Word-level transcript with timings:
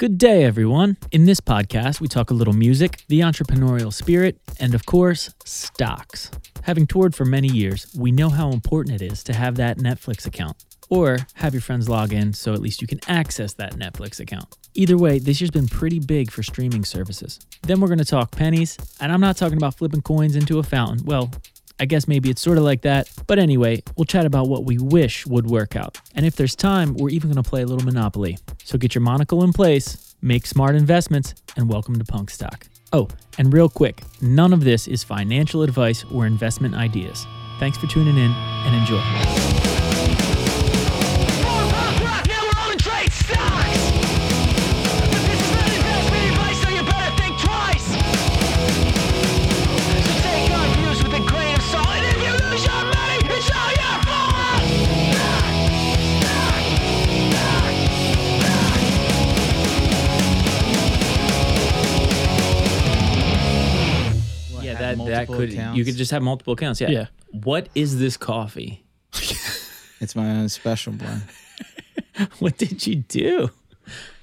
Good 0.00 0.16
day, 0.16 0.44
everyone. 0.44 0.96
In 1.12 1.26
this 1.26 1.42
podcast, 1.42 2.00
we 2.00 2.08
talk 2.08 2.30
a 2.30 2.34
little 2.34 2.54
music, 2.54 3.04
the 3.08 3.20
entrepreneurial 3.20 3.92
spirit, 3.92 4.40
and 4.58 4.74
of 4.74 4.86
course, 4.86 5.34
stocks. 5.44 6.30
Having 6.62 6.86
toured 6.86 7.14
for 7.14 7.26
many 7.26 7.48
years, 7.48 7.86
we 7.94 8.10
know 8.10 8.30
how 8.30 8.50
important 8.50 9.02
it 9.02 9.12
is 9.12 9.22
to 9.24 9.34
have 9.34 9.56
that 9.56 9.76
Netflix 9.76 10.26
account, 10.26 10.64
or 10.88 11.18
have 11.34 11.52
your 11.52 11.60
friends 11.60 11.86
log 11.86 12.14
in 12.14 12.32
so 12.32 12.54
at 12.54 12.60
least 12.60 12.80
you 12.80 12.88
can 12.88 12.98
access 13.08 13.52
that 13.52 13.74
Netflix 13.74 14.20
account. 14.20 14.56
Either 14.72 14.96
way, 14.96 15.18
this 15.18 15.38
year's 15.38 15.50
been 15.50 15.68
pretty 15.68 15.98
big 15.98 16.30
for 16.30 16.42
streaming 16.42 16.82
services. 16.82 17.38
Then 17.60 17.78
we're 17.78 17.88
going 17.88 17.98
to 17.98 18.04
talk 18.06 18.30
pennies, 18.30 18.78
and 19.00 19.12
I'm 19.12 19.20
not 19.20 19.36
talking 19.36 19.58
about 19.58 19.76
flipping 19.76 20.00
coins 20.00 20.34
into 20.34 20.58
a 20.58 20.62
fountain. 20.62 21.04
Well, 21.04 21.30
I 21.80 21.86
guess 21.86 22.06
maybe 22.06 22.28
it's 22.28 22.42
sort 22.42 22.58
of 22.58 22.64
like 22.64 22.82
that. 22.82 23.10
But 23.26 23.38
anyway, 23.38 23.82
we'll 23.96 24.04
chat 24.04 24.26
about 24.26 24.48
what 24.48 24.64
we 24.64 24.76
wish 24.76 25.26
would 25.26 25.46
work 25.48 25.76
out. 25.76 25.98
And 26.14 26.26
if 26.26 26.36
there's 26.36 26.54
time, 26.54 26.94
we're 26.94 27.08
even 27.08 27.32
going 27.32 27.42
to 27.42 27.48
play 27.48 27.62
a 27.62 27.66
little 27.66 27.84
Monopoly. 27.84 28.36
So 28.64 28.76
get 28.76 28.94
your 28.94 29.00
monocle 29.00 29.42
in 29.42 29.54
place, 29.54 30.14
make 30.20 30.46
smart 30.46 30.76
investments, 30.76 31.34
and 31.56 31.70
welcome 31.70 31.98
to 31.98 32.04
Punk 32.04 32.28
Stock. 32.28 32.66
Oh, 32.92 33.08
and 33.38 33.50
real 33.50 33.70
quick, 33.70 34.02
none 34.20 34.52
of 34.52 34.62
this 34.62 34.86
is 34.86 35.02
financial 35.02 35.62
advice 35.62 36.04
or 36.12 36.26
investment 36.26 36.74
ideas. 36.74 37.26
Thanks 37.58 37.78
for 37.78 37.86
tuning 37.86 38.18
in 38.18 38.30
and 38.30 38.76
enjoy. 38.76 39.79
Could 65.36 65.52
accounts? 65.52 65.78
you 65.78 65.84
could 65.84 65.96
just 65.96 66.10
have 66.10 66.22
multiple 66.22 66.52
accounts. 66.54 66.80
Yeah. 66.80 66.90
Yeah. 66.90 67.06
What 67.30 67.68
is 67.74 67.98
this 67.98 68.16
coffee? 68.16 68.84
It's 70.02 70.16
my 70.16 70.30
own 70.30 70.48
special 70.48 70.94
blend. 70.94 71.22
What 72.38 72.56
did 72.58 72.86
you 72.86 72.96
do? 72.96 73.50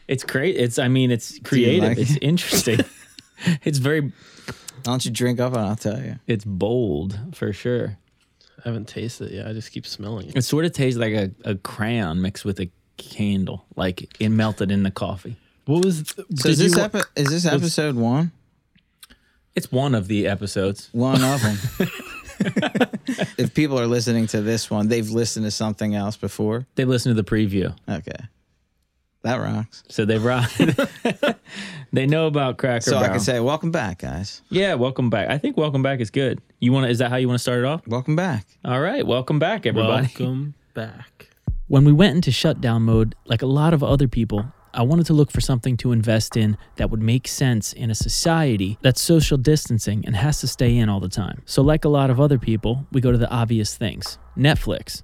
It's 0.08 0.24
great. 0.24 0.56
It's 0.56 0.80
I 0.80 0.88
mean 0.88 1.12
it's 1.12 1.38
creative. 1.40 1.84
like 1.90 1.98
it's 2.00 2.16
it? 2.16 2.24
interesting. 2.32 2.80
it's 3.64 3.78
very 3.78 4.02
Why 4.02 4.12
don't 4.84 5.06
you 5.06 5.12
drink 5.12 5.40
up 5.40 5.54
and 5.54 5.62
I'll 5.62 5.76
tell 5.76 6.00
you. 6.02 6.16
it's 6.28 6.46
bold 6.46 7.20
for 7.34 7.54
sure. 7.54 7.98
I 8.60 8.70
haven't 8.70 8.88
tasted 8.88 9.32
it 9.32 9.36
yet. 9.36 9.48
I 9.48 9.54
just 9.54 9.72
keep 9.72 9.86
smelling 9.86 10.30
it. 10.30 10.36
It 10.36 10.42
sort 10.44 10.66
of 10.66 10.74
tastes 10.74 11.00
like 11.00 11.14
a, 11.14 11.32
a 11.46 11.56
crayon 11.56 12.22
mixed 12.24 12.44
with 12.44 12.60
a 12.60 12.70
candle, 12.98 13.66
like 13.76 14.10
it 14.20 14.30
melted 14.30 14.72
in 14.72 14.82
the 14.84 14.92
coffee. 14.92 15.36
What 15.66 15.86
was? 15.86 16.14
So 16.36 16.50
is 16.50 16.58
this, 16.58 16.76
you, 16.76 16.82
epi- 16.82 17.02
is 17.16 17.30
this 17.30 17.46
episode 17.46 17.96
one? 17.96 18.32
It's 19.58 19.72
one 19.72 19.96
of 19.96 20.08
the 20.08 20.28
episodes. 20.28 20.88
One 20.92 21.24
of 21.24 21.42
them. 21.42 21.58
if 23.40 23.56
people 23.56 23.80
are 23.80 23.88
listening 23.88 24.28
to 24.28 24.42
this 24.42 24.70
one, 24.70 24.88
they've 24.88 25.10
listened 25.10 25.46
to 25.48 25.52
something 25.52 25.96
else 25.96 26.16
before. 26.16 26.68
They 26.76 26.86
listened 26.86 27.16
to 27.16 27.22
the 27.24 27.28
preview, 27.28 27.76
Okay. 27.90 28.26
That 29.24 29.38
rocks. 29.38 29.84
so 29.90 30.06
they've 30.06 30.22
they 31.92 32.06
know 32.06 32.28
about 32.28 32.58
Cracker 32.60 32.82
So 32.82 32.98
I 32.98 33.00
Barrel. 33.00 33.14
can 33.16 33.20
say, 33.20 33.40
welcome 33.40 33.72
back, 33.72 33.98
guys. 33.98 34.44
yeah, 34.50 34.76
welcome 34.76 35.10
back. 35.10 35.28
I 35.32 35.40
think 35.40 35.58
welcome 35.58 35.82
back 35.82 36.02
is 36.02 36.12
good. 36.12 36.40
You 36.60 36.72
want 36.72 36.86
to? 36.86 36.92
Is 36.92 37.00
that 37.00 37.10
how 37.10 37.16
you 37.16 37.28
want 37.28 37.40
to 37.40 37.42
start 37.42 37.58
it 37.58 37.66
off? 37.66 37.82
Welcome 37.88 38.16
back. 38.16 38.46
All 38.64 38.80
right, 38.80 39.08
welcome 39.08 39.40
back, 39.40 39.66
everybody. 39.66 40.06
welcome 40.20 40.54
back. 40.76 41.32
When 41.66 41.84
we 41.84 41.92
went 41.94 42.14
into 42.16 42.32
shutdown 42.32 42.84
mode, 42.84 43.16
like 43.26 43.42
a 43.42 43.48
lot 43.48 43.74
of 43.74 43.84
other 43.84 44.08
people, 44.08 44.46
I 44.74 44.84
wanted 44.84 45.06
to 45.08 45.14
look 45.14 45.32
for 45.32 45.42
something 45.42 45.78
to 45.78 45.92
invest 45.92 46.38
in 46.38 46.58
that 46.76 46.90
would 46.90 47.02
make 47.02 47.28
sense 47.28 47.74
in 47.74 47.90
a 47.90 47.96
society 47.96 48.78
that's 48.82 49.02
social 49.02 49.38
distancing 49.38 50.06
and 50.06 50.16
has 50.16 50.40
to 50.42 50.48
stay 50.48 50.78
in 50.78 50.90
all 50.90 51.00
the 51.00 51.10
time. 51.10 51.42
So, 51.46 51.62
like 51.62 51.86
a 51.86 51.90
lot 51.90 52.10
of 52.10 52.20
other 52.20 52.38
people, 52.38 52.86
we 52.92 53.02
go 53.02 53.12
to 53.12 53.18
the 53.18 53.30
obvious 53.30 53.76
things. 53.76 54.18
Netflix 54.38 55.04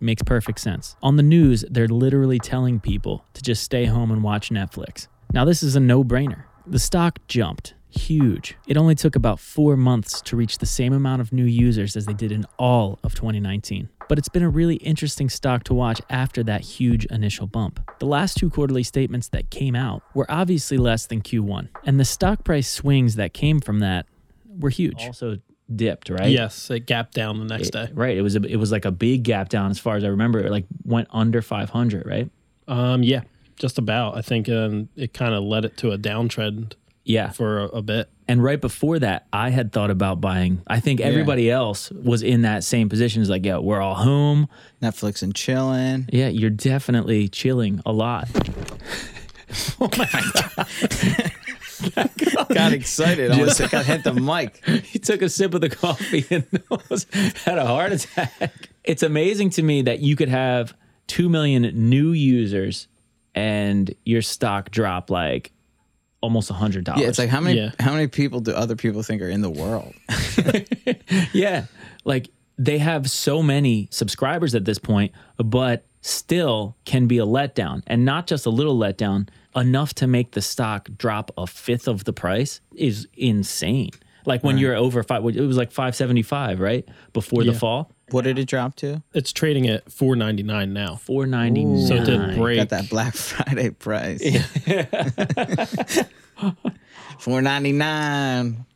makes 0.00 0.22
perfect 0.22 0.60
sense. 0.60 0.96
On 1.02 1.16
the 1.16 1.22
news, 1.22 1.64
they're 1.70 1.88
literally 1.88 2.38
telling 2.38 2.80
people 2.80 3.24
to 3.34 3.42
just 3.42 3.62
stay 3.62 3.86
home 3.86 4.10
and 4.10 4.22
watch 4.22 4.50
Netflix. 4.50 5.08
Now, 5.32 5.44
this 5.44 5.62
is 5.62 5.76
a 5.76 5.80
no 5.80 6.04
brainer. 6.04 6.44
The 6.66 6.78
stock 6.78 7.18
jumped. 7.26 7.74
Huge. 7.90 8.56
It 8.66 8.76
only 8.76 8.94
took 8.94 9.14
about 9.14 9.38
four 9.38 9.76
months 9.76 10.20
to 10.22 10.36
reach 10.36 10.58
the 10.58 10.66
same 10.66 10.92
amount 10.92 11.20
of 11.20 11.32
new 11.32 11.44
users 11.44 11.96
as 11.96 12.06
they 12.06 12.12
did 12.12 12.32
in 12.32 12.44
all 12.58 12.98
of 13.04 13.14
2019. 13.14 13.88
But 14.08 14.18
it's 14.18 14.28
been 14.28 14.42
a 14.42 14.48
really 14.50 14.76
interesting 14.76 15.28
stock 15.28 15.64
to 15.64 15.74
watch 15.74 16.00
after 16.10 16.42
that 16.44 16.60
huge 16.62 17.04
initial 17.06 17.46
bump. 17.46 17.80
The 18.00 18.06
last 18.06 18.36
two 18.36 18.50
quarterly 18.50 18.82
statements 18.82 19.28
that 19.28 19.50
came 19.50 19.74
out 19.74 20.02
were 20.14 20.26
obviously 20.28 20.76
less 20.76 21.06
than 21.06 21.22
Q1, 21.22 21.68
and 21.84 21.98
the 21.98 22.04
stock 22.04 22.44
price 22.44 22.68
swings 22.68 23.16
that 23.16 23.32
came 23.32 23.60
from 23.60 23.78
that 23.80 24.06
were 24.58 24.70
huge. 24.70 25.02
Also 25.06 25.38
dipped, 25.74 26.10
right? 26.10 26.28
Yes, 26.30 26.70
it 26.70 26.80
gapped 26.86 27.14
down 27.14 27.38
the 27.38 27.46
next 27.46 27.70
day. 27.70 27.88
Right. 27.94 28.16
It 28.16 28.20
was 28.22 28.36
a, 28.36 28.42
it 28.42 28.56
was 28.56 28.70
like 28.70 28.84
a 28.84 28.90
big 28.92 29.22
gap 29.22 29.48
down 29.48 29.70
as 29.70 29.78
far 29.78 29.96
as 29.96 30.04
I 30.04 30.08
remember. 30.08 30.38
It 30.40 30.50
like 30.50 30.66
went 30.84 31.08
under 31.10 31.40
500, 31.40 32.06
right? 32.06 32.30
Um, 32.68 33.02
yeah, 33.02 33.22
just 33.56 33.78
about. 33.78 34.16
I 34.16 34.20
think 34.22 34.48
um, 34.50 34.88
it 34.96 35.14
kind 35.14 35.34
of 35.34 35.42
led 35.42 35.64
it 35.64 35.76
to 35.78 35.92
a 35.92 35.98
downtrend 35.98 36.74
Yeah. 37.04 37.30
for 37.30 37.60
a, 37.60 37.64
a 37.66 37.82
bit. 37.82 38.10
And 38.26 38.42
right 38.42 38.60
before 38.60 38.98
that, 39.00 39.26
I 39.32 39.50
had 39.50 39.72
thought 39.72 39.90
about 39.90 40.20
buying. 40.20 40.62
I 40.66 40.80
think 40.80 41.00
everybody 41.00 41.50
else 41.50 41.90
was 41.90 42.22
in 42.22 42.42
that 42.42 42.64
same 42.64 42.88
position. 42.88 43.20
It's 43.20 43.30
like, 43.30 43.44
yeah, 43.44 43.58
we're 43.58 43.80
all 43.80 43.94
home. 43.94 44.48
Netflix 44.80 45.22
and 45.22 45.34
chilling. 45.34 46.08
Yeah, 46.10 46.28
you're 46.28 46.50
definitely 46.50 47.28
chilling 47.28 47.82
a 47.84 47.92
lot. 47.92 48.28
oh 49.80 49.90
my 49.98 50.08
God. 51.94 52.48
Got 52.48 52.72
excited. 52.72 53.30
I 53.30 53.38
Almost 53.38 53.60
like 53.60 53.74
I 53.74 53.82
hit 53.82 54.04
the 54.04 54.14
mic. 54.14 54.64
he 54.84 54.98
took 54.98 55.22
a 55.22 55.28
sip 55.28 55.54
of 55.54 55.60
the 55.60 55.68
coffee 55.70 56.24
and 56.30 56.46
almost 56.70 57.12
had 57.12 57.58
a 57.58 57.66
heart 57.66 57.92
attack. 57.92 58.70
It's 58.84 59.02
amazing 59.02 59.50
to 59.50 59.62
me 59.62 59.82
that 59.82 60.00
you 60.00 60.16
could 60.16 60.28
have 60.28 60.74
2 61.08 61.28
million 61.28 61.62
new 61.90 62.12
users 62.12 62.88
and 63.34 63.94
your 64.04 64.22
stock 64.22 64.70
drop 64.70 65.10
like 65.10 65.52
almost 66.24 66.50
a 66.50 66.54
100. 66.54 66.88
Yeah, 66.88 67.06
it's 67.08 67.18
like 67.18 67.28
how 67.28 67.40
many 67.40 67.58
Yeah. 67.58 67.70
how 67.78 67.92
many 67.92 68.08
people 68.08 68.40
do 68.40 68.52
other 68.52 68.74
people 68.76 69.02
think 69.02 69.22
are 69.22 69.28
in 69.28 69.40
the 69.42 69.50
world? 69.50 69.94
Yeah. 71.32 71.66
Like 72.04 72.28
they 72.58 72.78
have 72.78 73.10
so 73.10 73.42
many 73.42 73.88
subscribers 73.90 74.54
at 74.54 74.64
this 74.64 74.78
point, 74.78 75.12
but 75.38 75.84
still 76.00 76.76
can 76.84 77.06
be 77.06 77.18
a 77.18 77.26
letdown. 77.26 77.82
And 77.86 78.04
not 78.04 78.26
just 78.26 78.46
a 78.46 78.50
little 78.50 78.76
letdown, 78.78 79.28
enough 79.56 79.94
to 79.94 80.06
make 80.06 80.32
the 80.32 80.42
stock 80.42 80.88
drop 80.98 81.30
a 81.38 81.46
fifth 81.46 81.88
of 81.88 82.04
the 82.04 82.12
price 82.12 82.60
is 82.74 83.06
insane. 83.14 83.90
Like 84.26 84.42
when 84.42 84.56
you're 84.58 84.74
over 84.74 85.02
five, 85.02 85.22
it 85.24 85.40
was 85.40 85.56
like 85.56 85.70
575, 85.70 86.58
right? 86.60 86.88
Before 87.12 87.44
the 87.44 87.52
fall. 87.52 87.90
What 88.10 88.24
did 88.24 88.38
it 88.38 88.46
drop 88.46 88.76
to? 88.76 89.02
It's 89.12 89.32
trading 89.32 89.66
at 89.66 89.86
4.99 89.86 90.70
now. 90.70 90.96
499. 90.96 91.86
So 91.86 91.94
it 91.94 92.04
did 92.04 92.36
break. 92.36 92.58
Got 92.58 92.68
that 92.70 92.90
Black 92.90 93.14
Friday 93.16 93.70
price. 93.70 94.22
Four 97.18 97.42
ninety 97.42 97.72
nine. 97.72 98.66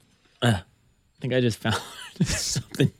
I 0.41 0.63
think 1.21 1.35
I 1.35 1.41
just 1.41 1.59
found 1.59 1.81
something, 2.23 2.91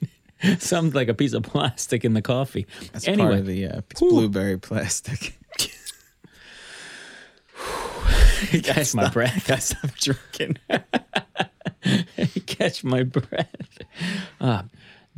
something 0.59 0.93
like 0.93 1.07
a 1.07 1.13
piece 1.13 1.33
of 1.33 1.43
plastic 1.43 2.03
in 2.03 2.13
the 2.13 2.21
coffee. 2.21 2.67
That's 2.91 3.07
anyway, 3.07 3.23
part 3.23 3.39
of 3.39 3.45
the 3.45 3.65
uh, 3.67 3.81
blueberry 3.97 4.57
plastic. 4.57 5.37
catch 8.63 8.93
my 8.93 9.09
breath. 9.09 9.47
Gotta 9.47 9.61
stop 9.61 9.91
drinking. 9.95 10.57
catch 12.45 12.83
my 12.83 13.03
breath. 13.03 13.79
Uh, 14.41 14.63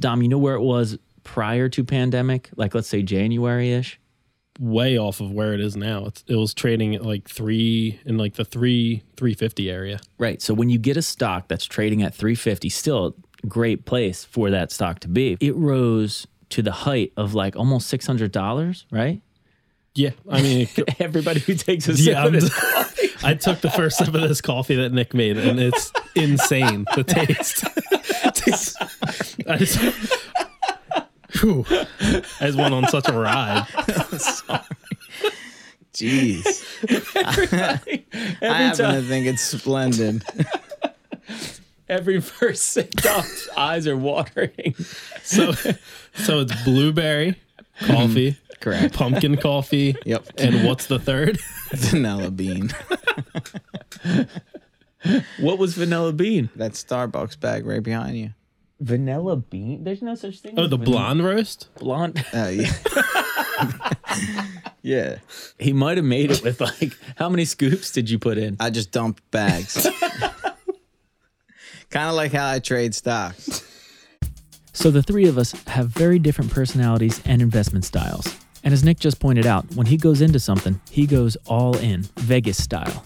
Dom, 0.02 0.22
you 0.22 0.28
know 0.28 0.38
where 0.38 0.56
it 0.56 0.62
was 0.62 0.98
prior 1.24 1.70
to 1.70 1.84
pandemic? 1.84 2.50
Like 2.56 2.76
let's 2.76 2.88
say 2.88 3.02
January 3.02 3.72
ish. 3.72 4.00
way 4.60 4.98
off 4.98 5.22
of 5.22 5.32
where 5.32 5.54
it 5.54 5.62
is 5.62 5.78
now. 5.78 6.06
It's, 6.06 6.24
it 6.28 6.36
was 6.36 6.54
trading 6.54 6.96
at 6.96 7.06
like 7.06 7.30
three 7.30 8.00
in 8.06 8.18
like 8.18 8.36
the 8.36 8.46
three 8.46 9.04
three 9.16 9.34
fifty 9.34 9.70
area. 9.70 10.00
Right. 10.18 10.42
So 10.42 10.54
when 10.54 10.70
you 10.70 10.78
get 10.78 10.98
a 10.98 11.02
stock 11.02 11.48
that's 11.48 11.66
trading 11.66 12.04
at 12.04 12.14
350, 12.14 12.70
still 12.70 13.16
great 13.48 13.86
place 13.86 14.24
for 14.24 14.50
that 14.50 14.72
stock 14.72 15.00
to 15.02 15.08
be. 15.08 15.38
It 15.40 15.56
rose 15.56 16.28
to 16.50 16.62
the 16.62 16.72
height 16.72 17.14
of 17.18 17.34
like 17.34 17.56
almost 17.56 17.92
$600, 17.92 18.86
right? 18.92 19.22
Yeah, 19.94 20.12
I 20.30 20.42
mean, 20.42 20.68
Everybody 21.00 21.42
who 21.42 21.56
takes 21.56 21.88
a 21.88 21.98
sip 21.98 22.14
yeah. 22.14 22.26
of 22.26 22.32
this 22.32 22.54
coffee. 22.54 23.10
I 23.24 23.34
took 23.34 23.60
the 23.60 23.70
first 23.70 23.98
sip 23.98 24.08
of 24.08 24.22
this 24.22 24.42
coffee 24.42 24.76
that 24.76 24.94
Nick 24.94 25.14
made, 25.14 25.38
and 25.38 25.60
it's 25.60 25.92
insane. 26.16 26.86
The 26.96 27.04
taste. 27.04 27.66
I 29.52 29.58
just, 29.58 29.80
Whew. 31.42 31.66
I 31.70 32.24
just 32.42 32.58
went 32.58 32.74
on 32.74 32.88
such 32.88 33.08
a 33.08 33.14
ride. 33.14 33.66
Jeez. 35.94 36.66
Every 38.42 38.50
I 38.50 38.58
happen 38.58 38.78
time, 38.86 39.02
to 39.02 39.08
think 39.08 39.28
it's 39.28 39.42
splendid. 39.42 40.24
every 41.90 42.22
first 42.22 42.64
sip, 42.64 42.92
Dom's 42.92 43.50
eyes 43.58 43.86
are 43.88 43.98
watering. 43.98 44.74
So, 45.24 45.52
so 46.14 46.40
it's 46.40 46.64
blueberry 46.64 47.36
coffee, 47.82 48.32
mm-hmm. 48.32 48.54
Correct. 48.62 48.94
pumpkin 48.94 49.36
coffee, 49.38 49.96
Yep. 50.06 50.28
and 50.38 50.66
what's 50.66 50.86
the 50.88 51.00
third? 51.00 51.40
Vanilla 51.72 52.32
bean. 52.32 52.72
What 55.40 55.58
was 55.58 55.74
vanilla 55.76 56.14
bean? 56.14 56.50
That 56.56 56.74
Starbucks 56.74 57.40
bag 57.40 57.66
right 57.66 57.82
behind 57.82 58.18
you. 58.18 58.34
Vanilla 58.82 59.38
bean? 59.38 59.84
There's 59.84 60.02
no 60.02 60.16
such 60.16 60.40
thing. 60.40 60.56
Oh, 60.58 60.64
as 60.64 60.70
the 60.72 60.78
vanilla- 60.78 60.98
blonde 60.98 61.24
roast. 61.24 61.70
blonde. 61.76 62.26
Uh, 62.34 62.52
yeah. 62.54 62.74
yeah. 64.82 65.18
He 65.60 65.72
might 65.72 65.98
have 65.98 66.06
made 66.06 66.32
it 66.32 66.44
with 66.44 66.60
like 66.60 66.98
how 67.16 67.30
many 67.30 67.46
scoops 67.46 67.92
did 67.92 68.10
you 68.10 68.18
put 68.20 68.38
in? 68.38 68.58
I 68.60 68.72
just 68.72 68.92
dumped 68.92 69.30
bags. 69.32 69.88
kind 71.90 72.10
of 72.10 72.16
like 72.16 72.32
how 72.32 72.50
I 72.50 72.60
trade 72.60 72.96
stocks. 72.96 73.68
So 74.74 74.90
the 74.90 75.04
three 75.04 75.28
of 75.28 75.38
us 75.38 75.52
have 75.68 75.88
very 75.90 76.18
different 76.18 76.52
personalities 76.52 77.22
and 77.26 77.42
investment 77.42 77.86
styles. 77.86 78.36
And 78.64 78.74
as 78.74 78.84
Nick 78.84 79.00
just 79.00 79.20
pointed 79.20 79.46
out, 79.46 79.66
when 79.76 79.86
he 79.88 79.98
goes 79.98 80.22
into 80.22 80.40
something, 80.40 80.80
he 80.90 81.06
goes 81.06 81.36
all 81.46 81.78
in, 81.78 82.04
Vegas 82.18 82.62
style. 82.62 83.06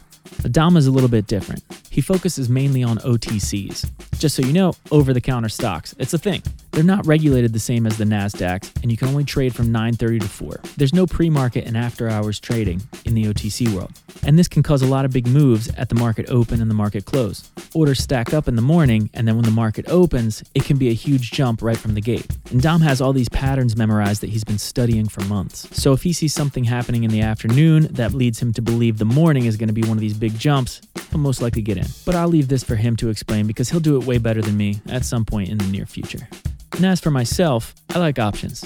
Dom 0.52 0.78
is 0.78 0.86
a 0.88 0.92
little 0.92 1.10
bit 1.10 1.28
different. 1.28 1.64
He 1.90 2.02
focuses 2.02 2.50
mainly 2.50 2.84
on 2.84 2.98
OTCs. 3.00 3.90
Just 4.26 4.38
so 4.38 4.42
you 4.42 4.54
know, 4.54 4.74
over 4.90 5.14
the 5.14 5.22
counter 5.22 5.50
stocks. 5.50 5.94
It's 6.00 6.12
a 6.16 6.18
thing. 6.18 6.42
They're 6.76 6.84
not 6.84 7.08
regulated 7.08 7.54
the 7.54 7.60
same 7.60 7.88
as 7.88 7.98
the 7.98 8.04
NASDAQ, 8.04 8.84
and 8.84 8.92
you 8.92 8.98
can 8.98 9.08
only 9.08 9.24
trade 9.24 9.56
from 9.56 9.72
9:30 9.72 10.20
to 10.20 10.28
4. 10.28 10.60
There's 10.76 10.94
no 10.94 11.08
pre-market 11.08 11.66
and 11.66 11.78
after-hours 11.78 12.38
trading 12.42 12.82
in 13.06 13.14
the 13.14 13.28
OTC 13.28 13.74
world. 13.74 13.94
And 14.24 14.38
this 14.38 14.50
can 14.50 14.62
cause 14.62 14.82
a 14.82 14.86
lot 14.86 15.06
of 15.06 15.12
big 15.12 15.26
moves 15.26 15.70
at 15.78 15.88
the 15.88 15.96
market 15.96 16.30
open 16.30 16.62
and 16.62 16.70
the 16.70 16.76
market 16.76 17.06
close. 17.06 17.50
Orders 17.74 18.02
stack 18.02 18.34
up 18.34 18.50
in 18.50 18.58
the 18.58 18.62
morning, 18.62 19.10
and 19.14 19.26
then 19.26 19.36
when 19.36 19.46
the 19.46 19.52
market 19.52 19.88
opens, 19.88 20.44
it 20.54 20.66
can 20.66 20.76
be 20.76 20.90
a 20.90 20.94
huge 20.94 21.32
jump 21.32 21.62
right 21.62 21.78
from 21.78 21.94
the 21.94 22.02
gate. 22.02 22.28
And 22.52 22.62
Dom 22.62 22.82
has 22.82 23.00
all 23.00 23.14
these 23.14 23.30
patterns 23.30 23.78
memorized 23.78 24.20
that 24.20 24.32
he's 24.32 24.44
been 24.44 24.58
studying 24.58 25.08
for 25.08 25.24
months. 25.24 25.70
So 25.72 25.94
if 25.94 26.04
he 26.04 26.12
sees 26.12 26.34
something 26.34 26.66
happening 26.66 27.06
in 27.06 27.10
the 27.10 27.22
afternoon 27.22 27.88
that 27.92 28.14
leads 28.14 28.42
him 28.42 28.52
to 28.52 28.62
believe 28.62 28.98
the 28.98 29.06
morning 29.06 29.46
is 29.46 29.56
going 29.56 29.70
to 29.70 29.74
be 29.74 29.84
one 29.84 29.96
of 29.96 30.02
these 30.02 30.18
big 30.18 30.38
jumps, 30.38 30.82
he'll 31.10 31.20
most 31.20 31.42
likely 31.42 31.62
get 31.62 31.78
in. 31.78 31.88
But 32.06 32.16
I'll 32.16 32.28
leave 32.28 32.50
this 32.50 32.66
for 32.66 32.76
him 32.76 32.98
to 32.98 33.08
explain 33.08 33.48
because 33.48 33.70
he'll 33.70 33.80
do 33.80 33.96
it 33.96 34.06
way 34.06 34.18
better 34.18 34.42
than 34.42 34.58
me 34.58 34.82
at 34.90 35.06
some 35.06 35.24
point 35.24 35.48
in 35.48 35.58
the 35.58 35.68
near 35.68 35.86
future. 35.86 36.28
And 36.76 36.86
as 36.86 37.00
for 37.00 37.12
myself, 37.12 37.74
I 37.94 38.00
like 38.00 38.20
options. 38.20 38.66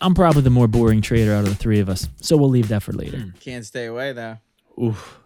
I'm 0.00 0.14
probably 0.14 0.42
the 0.42 0.50
more 0.50 0.68
boring 0.68 1.00
trader 1.00 1.32
out 1.34 1.40
of 1.44 1.48
the 1.50 1.54
three 1.54 1.80
of 1.80 1.88
us, 1.88 2.08
so 2.20 2.36
we'll 2.36 2.50
leave 2.50 2.68
that 2.68 2.82
for 2.82 2.92
later. 2.92 3.32
Can't 3.40 3.64
stay 3.64 3.86
away 3.86 4.12
though. 4.12 4.36
Oof. 4.80 5.18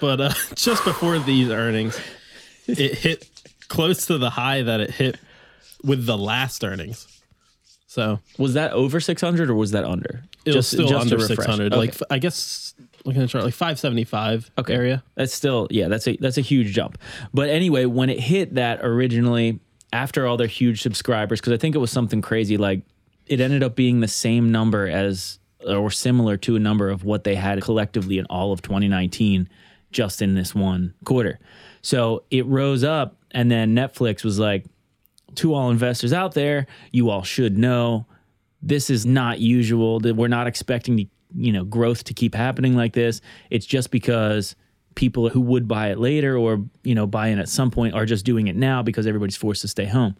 But 0.00 0.20
uh, 0.20 0.30
just 0.54 0.84
before 0.84 1.18
these 1.18 1.50
earnings, 1.50 2.00
it 2.66 2.94
hit 2.98 3.28
close 3.68 4.06
to 4.06 4.18
the 4.18 4.30
high 4.30 4.62
that 4.62 4.80
it 4.80 4.90
hit 4.90 5.18
with 5.84 6.06
the 6.06 6.16
last 6.18 6.64
earnings. 6.64 7.06
So 7.86 8.20
Was 8.38 8.54
that 8.54 8.72
over 8.72 9.00
600 9.00 9.48
or 9.50 9.54
was 9.54 9.70
that 9.72 9.84
under? 9.84 10.24
it 10.44 10.54
was 10.54 10.66
still 10.68 10.88
to 10.88 10.98
under 10.98 11.18
600. 11.20 11.72
Okay. 11.72 11.76
Like 11.78 11.94
I 12.10 12.18
guess 12.18 12.74
looking 13.04 13.20
at 13.22 13.26
the 13.26 13.28
chart, 13.28 13.44
like 13.44 13.54
575 13.54 14.50
Okay. 14.58 14.74
area. 14.74 15.04
That's 15.14 15.32
still 15.32 15.68
yeah, 15.70 15.88
that's 15.88 16.08
a 16.08 16.16
that's 16.16 16.38
a 16.38 16.42
huge 16.42 16.72
jump. 16.72 16.98
But 17.34 17.48
anyway, 17.50 17.84
when 17.84 18.08
it 18.10 18.18
hit 18.20 18.54
that 18.54 18.80
originally 18.82 19.60
after 19.92 20.26
all 20.26 20.36
their 20.36 20.46
huge 20.46 20.82
subscribers 20.82 21.40
because 21.40 21.52
I 21.52 21.56
think 21.56 21.74
it 21.74 21.78
was 21.78 21.90
something 21.90 22.20
crazy 22.20 22.56
like 22.56 22.82
it 23.26 23.40
ended 23.40 23.62
up 23.62 23.74
being 23.74 24.00
the 24.00 24.08
same 24.08 24.52
number 24.52 24.88
as 24.88 25.38
or 25.66 25.90
similar 25.90 26.36
to 26.36 26.56
a 26.56 26.58
number 26.58 26.88
of 26.88 27.04
what 27.04 27.24
they 27.24 27.34
had 27.34 27.60
collectively 27.62 28.18
in 28.18 28.26
all 28.26 28.52
of 28.52 28.62
2019 28.62 29.48
just 29.90 30.22
in 30.22 30.34
this 30.34 30.54
one 30.54 30.94
quarter. 31.04 31.38
So 31.82 32.24
it 32.30 32.46
rose 32.46 32.84
up 32.84 33.16
and 33.30 33.50
then 33.50 33.74
Netflix 33.74 34.24
was 34.24 34.38
like 34.38 34.66
to 35.36 35.54
all 35.54 35.70
investors 35.70 36.12
out 36.12 36.34
there, 36.34 36.66
you 36.90 37.10
all 37.10 37.22
should 37.22 37.58
know 37.58 38.06
this 38.62 38.90
is 38.90 39.06
not 39.06 39.40
usual 39.40 40.00
that 40.00 40.16
we're 40.16 40.28
not 40.28 40.46
expecting 40.46 40.96
the 40.96 41.08
you 41.36 41.52
know 41.52 41.64
growth 41.64 42.04
to 42.04 42.14
keep 42.14 42.34
happening 42.34 42.74
like 42.74 42.94
this 42.94 43.20
it's 43.50 43.66
just 43.66 43.90
because 43.90 44.56
people 44.98 45.28
who 45.28 45.40
would 45.40 45.68
buy 45.68 45.90
it 45.92 45.98
later 46.00 46.36
or 46.36 46.60
you 46.82 46.92
know 46.92 47.06
buy 47.06 47.28
in 47.28 47.38
at 47.38 47.48
some 47.48 47.70
point 47.70 47.94
are 47.94 48.04
just 48.04 48.24
doing 48.24 48.48
it 48.48 48.56
now 48.56 48.82
because 48.82 49.06
everybody's 49.06 49.36
forced 49.36 49.60
to 49.62 49.68
stay 49.68 49.84
home. 49.84 50.16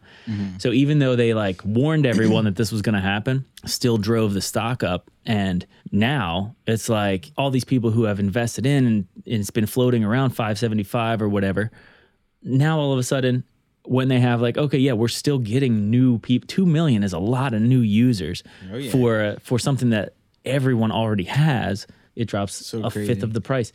So 0.59 0.71
even 0.71 1.01
though 1.01 1.17
they 1.17 1.35
like 1.35 1.61
warned 1.65 2.07
everyone 2.07 2.45
that 2.45 2.55
this 2.55 2.71
was 2.71 2.81
going 2.81 2.95
to 2.95 3.01
happen 3.01 3.45
still 3.67 3.99
drove 3.99 4.35
the 4.35 4.41
stock 4.41 4.85
up. 4.85 5.11
And 5.27 5.67
now 5.91 6.55
it's 6.67 6.89
like 6.89 7.33
all 7.37 7.51
these 7.51 7.65
people 7.65 7.91
who 7.91 8.05
have 8.05 8.21
invested 8.21 8.67
in 8.67 8.87
and 8.87 9.07
it's 9.27 9.51
been 9.51 9.67
floating 9.67 10.05
around 10.05 10.31
575 10.31 11.23
or 11.23 11.29
whatever 11.29 11.71
now 12.43 12.79
all 12.79 12.93
of 12.93 13.01
a 13.01 13.03
sudden 13.03 13.43
when 13.83 14.07
they 14.09 14.21
have 14.21 14.41
like 14.41 14.57
okay 14.57 14.79
yeah 14.79 14.93
we're 14.93 15.09
still 15.09 15.39
getting 15.39 15.91
new 15.91 16.19
people 16.21 16.47
2 16.47 16.65
million 16.65 17.03
is 17.03 17.13
a 17.13 17.19
lot 17.19 17.53
of 17.53 17.61
new 17.61 17.81
users 17.81 18.45
yeah. 18.73 18.93
for 18.93 19.21
uh, 19.21 19.37
for 19.43 19.59
something 19.59 19.91
that 19.91 20.15
everyone 20.45 20.93
already 20.93 21.25
has. 21.25 21.87
It 22.15 22.27
drops 22.27 22.67
So 22.67 22.85
a 22.85 22.91
crazy. 22.91 23.13
fifth 23.13 23.23
of 23.25 23.33
the 23.33 23.41
price 23.41 23.73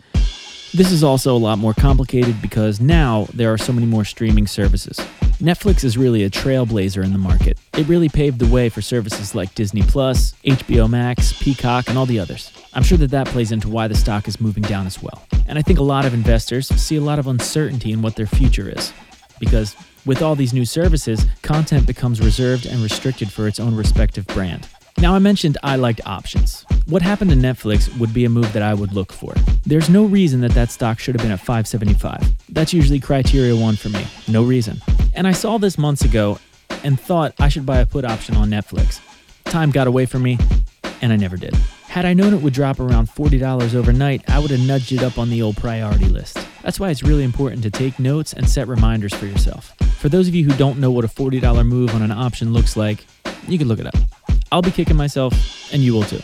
this 0.73 0.91
is 0.91 1.03
also 1.03 1.35
a 1.35 1.37
lot 1.37 1.59
more 1.59 1.73
complicated 1.73 2.41
because 2.41 2.81
now 2.81 3.27
there 3.33 3.53
are 3.53 3.59
so 3.59 3.71
many 3.71 3.85
more 3.85 4.03
streaming 4.03 4.47
services. 4.47 4.97
Netflix 5.39 5.83
is 5.83 5.97
really 5.99 6.23
a 6.23 6.29
trailblazer 6.31 7.03
in 7.03 7.11
the 7.11 7.19
market. 7.19 7.59
It 7.77 7.87
really 7.87 8.09
paved 8.09 8.39
the 8.39 8.47
way 8.47 8.69
for 8.69 8.81
services 8.81 9.35
like 9.35 9.53
Disney 9.53 9.83
Plus, 9.83 10.33
HBO 10.45 10.89
Max, 10.89 11.33
Peacock, 11.33 11.89
and 11.89 11.97
all 11.97 12.07
the 12.07 12.19
others. 12.19 12.51
I'm 12.73 12.81
sure 12.81 12.97
that 12.97 13.11
that 13.11 13.27
plays 13.27 13.51
into 13.51 13.69
why 13.69 13.87
the 13.87 13.95
stock 13.95 14.27
is 14.27 14.41
moving 14.41 14.63
down 14.63 14.87
as 14.87 15.01
well. 15.01 15.21
And 15.47 15.59
I 15.59 15.61
think 15.61 15.77
a 15.77 15.83
lot 15.83 16.05
of 16.05 16.13
investors 16.13 16.67
see 16.69 16.95
a 16.95 17.01
lot 17.01 17.19
of 17.19 17.27
uncertainty 17.27 17.91
in 17.91 18.01
what 18.01 18.15
their 18.15 18.25
future 18.25 18.69
is. 18.69 18.91
Because 19.39 19.75
with 20.05 20.23
all 20.23 20.35
these 20.35 20.53
new 20.53 20.65
services, 20.65 21.25
content 21.43 21.85
becomes 21.85 22.19
reserved 22.19 22.65
and 22.65 22.81
restricted 22.81 23.31
for 23.31 23.47
its 23.47 23.59
own 23.59 23.75
respective 23.75 24.25
brand. 24.27 24.67
Now, 24.99 25.15
I 25.15 25.19
mentioned 25.19 25.57
I 25.63 25.75
liked 25.75 26.01
options. 26.05 26.65
What 26.85 27.01
happened 27.01 27.31
to 27.31 27.35
Netflix 27.35 27.95
would 27.97 28.13
be 28.13 28.25
a 28.25 28.29
move 28.29 28.51
that 28.53 28.61
I 28.61 28.73
would 28.73 28.93
look 28.93 29.11
for. 29.11 29.33
There's 29.65 29.89
no 29.89 30.05
reason 30.05 30.41
that 30.41 30.51
that 30.51 30.71
stock 30.71 30.99
should 30.99 31.15
have 31.15 31.21
been 31.21 31.31
at 31.31 31.39
575. 31.39 32.33
That's 32.49 32.73
usually 32.73 32.99
criteria 32.99 33.55
one 33.55 33.75
for 33.75 33.89
me. 33.89 34.05
No 34.27 34.43
reason. 34.43 34.81
And 35.13 35.27
I 35.27 35.31
saw 35.31 35.57
this 35.57 35.77
months 35.77 36.03
ago 36.03 36.39
and 36.83 36.99
thought 36.99 37.33
I 37.39 37.49
should 37.49 37.65
buy 37.65 37.79
a 37.79 37.85
put 37.85 38.05
option 38.05 38.35
on 38.35 38.49
Netflix. 38.49 38.99
Time 39.45 39.71
got 39.71 39.87
away 39.87 40.05
from 40.05 40.23
me, 40.23 40.37
and 41.01 41.11
I 41.11 41.15
never 41.15 41.37
did. 41.37 41.55
Had 41.87 42.05
I 42.05 42.13
known 42.13 42.33
it 42.33 42.41
would 42.41 42.53
drop 42.53 42.79
around 42.79 43.07
$40 43.07 43.75
overnight, 43.75 44.27
I 44.29 44.39
would 44.39 44.51
have 44.51 44.59
nudged 44.59 44.91
it 44.91 45.03
up 45.03 45.17
on 45.17 45.29
the 45.29 45.41
old 45.41 45.57
priority 45.57 46.05
list. 46.05 46.39
That's 46.63 46.79
why 46.79 46.89
it's 46.89 47.03
really 47.03 47.23
important 47.23 47.61
to 47.63 47.69
take 47.69 47.99
notes 47.99 48.33
and 48.33 48.49
set 48.49 48.67
reminders 48.67 49.13
for 49.13 49.25
yourself. 49.25 49.73
For 49.99 50.09
those 50.09 50.27
of 50.27 50.33
you 50.33 50.43
who 50.43 50.57
don't 50.57 50.79
know 50.79 50.91
what 50.91 51.05
a 51.05 51.07
$40 51.07 51.65
move 51.67 51.93
on 51.93 52.01
an 52.01 52.11
option 52.11 52.51
looks 52.51 52.75
like, 52.75 53.05
you 53.47 53.57
can 53.57 53.67
look 53.67 53.79
it 53.79 53.85
up. 53.85 53.95
I'll 54.53 54.61
be 54.61 54.69
kicking 54.69 54.95
myself, 54.95 55.33
and 55.73 55.81
you 55.81 55.95
will 55.95 56.03
too. 56.03 56.21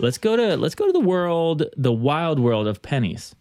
Let's 0.00 0.18
go 0.18 0.34
to 0.34 0.56
let's 0.56 0.74
go 0.74 0.86
to 0.86 0.92
the 0.92 0.98
world, 0.98 1.66
the 1.76 1.92
wild 1.92 2.40
world 2.40 2.66
of 2.66 2.82
pennies. 2.82 3.36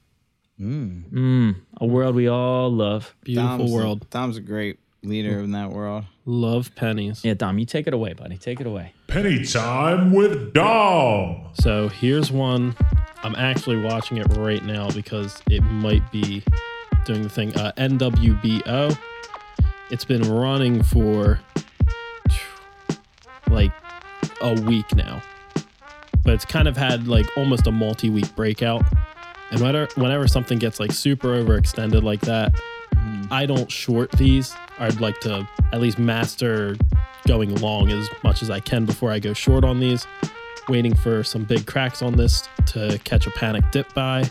Mm, 0.61 1.55
a 1.81 1.85
world 1.87 2.13
we 2.13 2.27
all 2.27 2.71
love. 2.71 3.15
Beautiful 3.23 3.57
Dom's, 3.57 3.71
world. 3.71 4.09
Dom's 4.11 4.37
a 4.37 4.41
great 4.41 4.77
leader 5.01 5.39
in 5.39 5.53
that 5.53 5.71
world. 5.71 6.05
Love 6.25 6.75
pennies. 6.75 7.25
Yeah, 7.25 7.33
Dom, 7.33 7.57
you 7.57 7.65
take 7.65 7.87
it 7.87 7.95
away, 7.95 8.13
buddy. 8.13 8.37
Take 8.37 8.61
it 8.61 8.67
away. 8.67 8.93
Penny 9.07 9.43
time 9.43 10.13
with 10.13 10.53
Dom. 10.53 11.47
So 11.55 11.87
here's 11.87 12.31
one. 12.31 12.75
I'm 13.23 13.33
actually 13.33 13.81
watching 13.81 14.17
it 14.17 14.27
right 14.37 14.63
now 14.63 14.91
because 14.91 15.41
it 15.49 15.61
might 15.61 16.11
be 16.11 16.43
doing 17.05 17.23
the 17.23 17.29
thing. 17.29 17.57
Uh, 17.57 17.71
NWBO. 17.77 18.95
It's 19.89 20.05
been 20.05 20.21
running 20.31 20.83
for 20.83 21.39
like 23.55 23.71
a 24.41 24.53
week 24.61 24.95
now, 24.95 25.21
but 26.23 26.33
it's 26.33 26.45
kind 26.45 26.67
of 26.67 26.77
had 26.77 27.07
like 27.07 27.25
almost 27.37 27.65
a 27.67 27.71
multi-week 27.71 28.35
breakout. 28.35 28.83
And 29.51 29.61
whenever, 29.61 29.91
whenever 29.95 30.27
something 30.27 30.59
gets 30.59 30.79
like 30.79 30.91
super 30.91 31.29
overextended 31.29 32.03
like 32.03 32.21
that, 32.21 32.53
mm-hmm. 32.53 33.31
I 33.31 33.45
don't 33.45 33.71
short 33.71 34.11
these. 34.11 34.53
I'd 34.79 34.99
like 34.99 35.19
to 35.21 35.47
at 35.71 35.81
least 35.81 35.97
master 35.97 36.75
going 37.27 37.55
long 37.55 37.91
as 37.91 38.09
much 38.23 38.43
as 38.43 38.49
I 38.49 38.59
can 38.59 38.85
before 38.85 39.11
I 39.11 39.19
go 39.19 39.33
short 39.33 39.63
on 39.63 39.79
these. 39.79 40.05
Waiting 40.67 40.95
for 40.95 41.23
some 41.23 41.43
big 41.43 41.65
cracks 41.65 42.01
on 42.01 42.15
this 42.15 42.47
to 42.67 42.99
catch 43.03 43.27
a 43.27 43.31
panic 43.31 43.63
dip 43.71 43.93
by. 43.93 44.29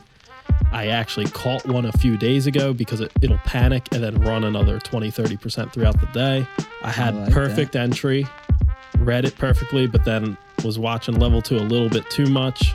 I 0.72 0.88
actually 0.88 1.26
caught 1.26 1.64
one 1.66 1.86
a 1.86 1.92
few 1.92 2.16
days 2.16 2.46
ago 2.46 2.72
because 2.72 3.00
it, 3.00 3.12
it'll 3.22 3.38
panic 3.38 3.86
and 3.92 4.02
then 4.02 4.20
run 4.20 4.42
another 4.44 4.80
20 4.80 5.10
30% 5.10 5.72
throughout 5.72 6.00
the 6.00 6.06
day. 6.06 6.46
I 6.82 6.90
had 6.90 7.14
like 7.14 7.32
perfect 7.32 7.76
entry, 7.76 8.26
read 9.04 9.24
it 9.24 9.36
perfectly, 9.36 9.86
but 9.86 10.04
then 10.04 10.36
was 10.64 10.78
watching 10.78 11.16
level 11.16 11.42
two 11.42 11.56
a 11.56 11.58
little 11.58 11.88
bit 11.88 12.08
too 12.10 12.26
much. 12.26 12.74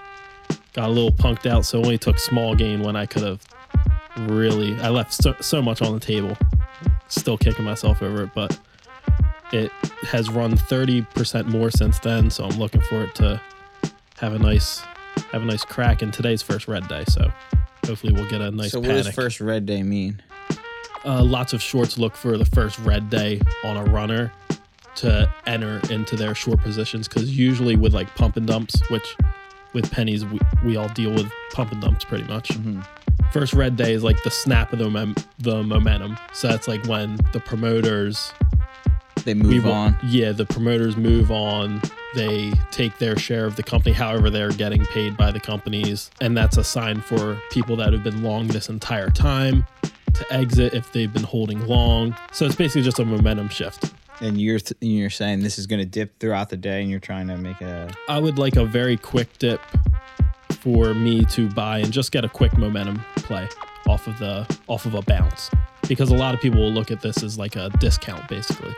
Got 0.73 0.89
a 0.89 0.91
little 0.91 1.11
punked 1.11 1.45
out, 1.45 1.65
so 1.65 1.79
only 1.79 1.97
took 1.97 2.19
small 2.19 2.55
gain 2.55 2.81
when 2.81 2.95
I 2.95 3.05
could 3.05 3.23
have 3.23 3.41
really. 4.29 4.79
I 4.81 4.89
left 4.89 5.13
so, 5.13 5.35
so 5.41 5.61
much 5.61 5.81
on 5.81 5.93
the 5.93 5.99
table. 5.99 6.37
Still 7.07 7.37
kicking 7.37 7.65
myself 7.65 8.01
over 8.01 8.23
it, 8.23 8.29
but 8.35 8.59
it 9.51 9.71
has 10.03 10.29
run 10.29 10.55
30% 10.55 11.47
more 11.47 11.71
since 11.71 11.99
then, 11.99 12.29
so 12.29 12.45
I'm 12.45 12.59
looking 12.59 12.81
for 12.81 13.03
it 13.03 13.15
to 13.15 13.41
have 14.17 14.33
a 14.33 14.39
nice 14.39 14.81
have 15.31 15.41
a 15.41 15.45
nice 15.45 15.63
crack 15.65 16.01
in 16.01 16.11
today's 16.11 16.41
first 16.41 16.67
red 16.67 16.87
day. 16.87 17.03
So 17.07 17.31
hopefully 17.85 18.13
we'll 18.13 18.29
get 18.29 18.41
a 18.41 18.51
nice 18.51 18.71
so 18.71 18.79
what 18.79 18.89
panic. 18.89 19.05
does 19.05 19.15
first 19.15 19.41
red 19.41 19.65
day 19.65 19.83
mean? 19.83 20.21
uh, 21.05 21.23
lots 21.23 21.53
of 21.53 21.61
shorts 21.61 21.97
look 21.97 22.15
for 22.15 22.37
the 22.37 22.45
first 22.45 22.79
red 22.79 23.09
day 23.09 23.41
on 23.63 23.77
a 23.77 23.83
runner 23.85 24.31
to 24.99 25.31
enter 25.45 25.81
into 25.91 26.15
their 26.15 26.33
short 26.35 26.59
positions 26.61 27.07
because 27.07 27.37
usually 27.37 27.75
with 27.75 27.93
like 27.93 28.13
pump 28.15 28.37
and 28.37 28.47
dumps, 28.47 28.79
which 28.89 29.15
with 29.73 29.91
pennies 29.91 30.25
we, 30.25 30.39
we 30.65 30.77
all 30.77 30.89
deal 30.89 31.11
with 31.13 31.31
pump 31.53 31.71
and 31.71 31.81
dumps 31.81 32.03
pretty 32.05 32.23
much. 32.25 32.49
Mm-hmm. 32.49 32.81
First 33.31 33.53
red 33.53 33.75
day 33.75 33.93
is 33.93 34.03
like 34.03 34.21
the 34.23 34.31
snap 34.31 34.73
of 34.73 34.79
the 34.79 34.89
mom- 34.89 35.15
the 35.37 35.61
momentum. 35.63 36.17
So 36.33 36.47
that's 36.47 36.67
like 36.67 36.83
when 36.87 37.17
the 37.33 37.39
promoters 37.39 38.33
They 39.25 39.33
move 39.33 39.65
will- 39.65 39.71
on. 39.73 39.97
Yeah, 40.07 40.31
the 40.31 40.45
promoters 40.45 40.97
move 40.97 41.29
on. 41.31 41.81
They 42.15 42.51
take 42.71 42.97
their 42.97 43.15
share 43.19 43.45
of 43.45 43.55
the 43.55 43.61
company, 43.61 43.93
however 43.93 44.31
they're 44.31 44.51
getting 44.51 44.83
paid 44.85 45.15
by 45.15 45.31
the 45.31 45.39
companies, 45.39 46.09
and 46.19 46.35
that's 46.35 46.57
a 46.57 46.63
sign 46.63 47.01
for 47.01 47.39
people 47.51 47.75
that 47.75 47.93
have 47.93 48.03
been 48.03 48.23
long 48.23 48.47
this 48.47 48.67
entire 48.67 49.11
time 49.11 49.67
to 50.15 50.33
exit 50.33 50.73
if 50.73 50.91
they've 50.91 51.13
been 51.13 51.21
holding 51.23 51.63
long. 51.67 52.15
So 52.31 52.45
it's 52.47 52.55
basically 52.55 52.81
just 52.81 52.97
a 52.97 53.05
momentum 53.05 53.49
shift. 53.49 53.93
And 54.21 54.39
you're 54.39 54.59
th- 54.59 54.77
you're 54.81 55.09
saying 55.09 55.41
this 55.41 55.57
is 55.57 55.65
going 55.65 55.79
to 55.79 55.85
dip 55.85 56.19
throughout 56.19 56.49
the 56.49 56.57
day, 56.57 56.81
and 56.81 56.89
you're 56.89 56.99
trying 56.99 57.27
to 57.27 57.37
make 57.37 57.61
a 57.61 57.89
I 58.07 58.19
would 58.19 58.37
like 58.37 58.55
a 58.57 58.65
very 58.65 58.97
quick 58.97 59.37
dip 59.39 59.61
for 60.59 60.93
me 60.93 61.23
to 61.25 61.49
buy 61.49 61.79
and 61.79 61.91
just 61.91 62.11
get 62.11 62.25
a 62.25 62.29
quick 62.29 62.57
momentum 62.57 63.01
play 63.15 63.47
off 63.87 64.07
of 64.07 64.19
the 64.19 64.45
off 64.67 64.85
of 64.85 64.93
a 64.93 65.01
bounce 65.01 65.49
because 65.87 66.11
a 66.11 66.15
lot 66.15 66.33
of 66.35 66.41
people 66.41 66.59
will 66.59 66.71
look 66.71 66.91
at 66.91 67.01
this 67.01 67.23
as 67.23 67.37
like 67.37 67.55
a 67.55 67.69
discount 67.79 68.27
basically. 68.27 68.75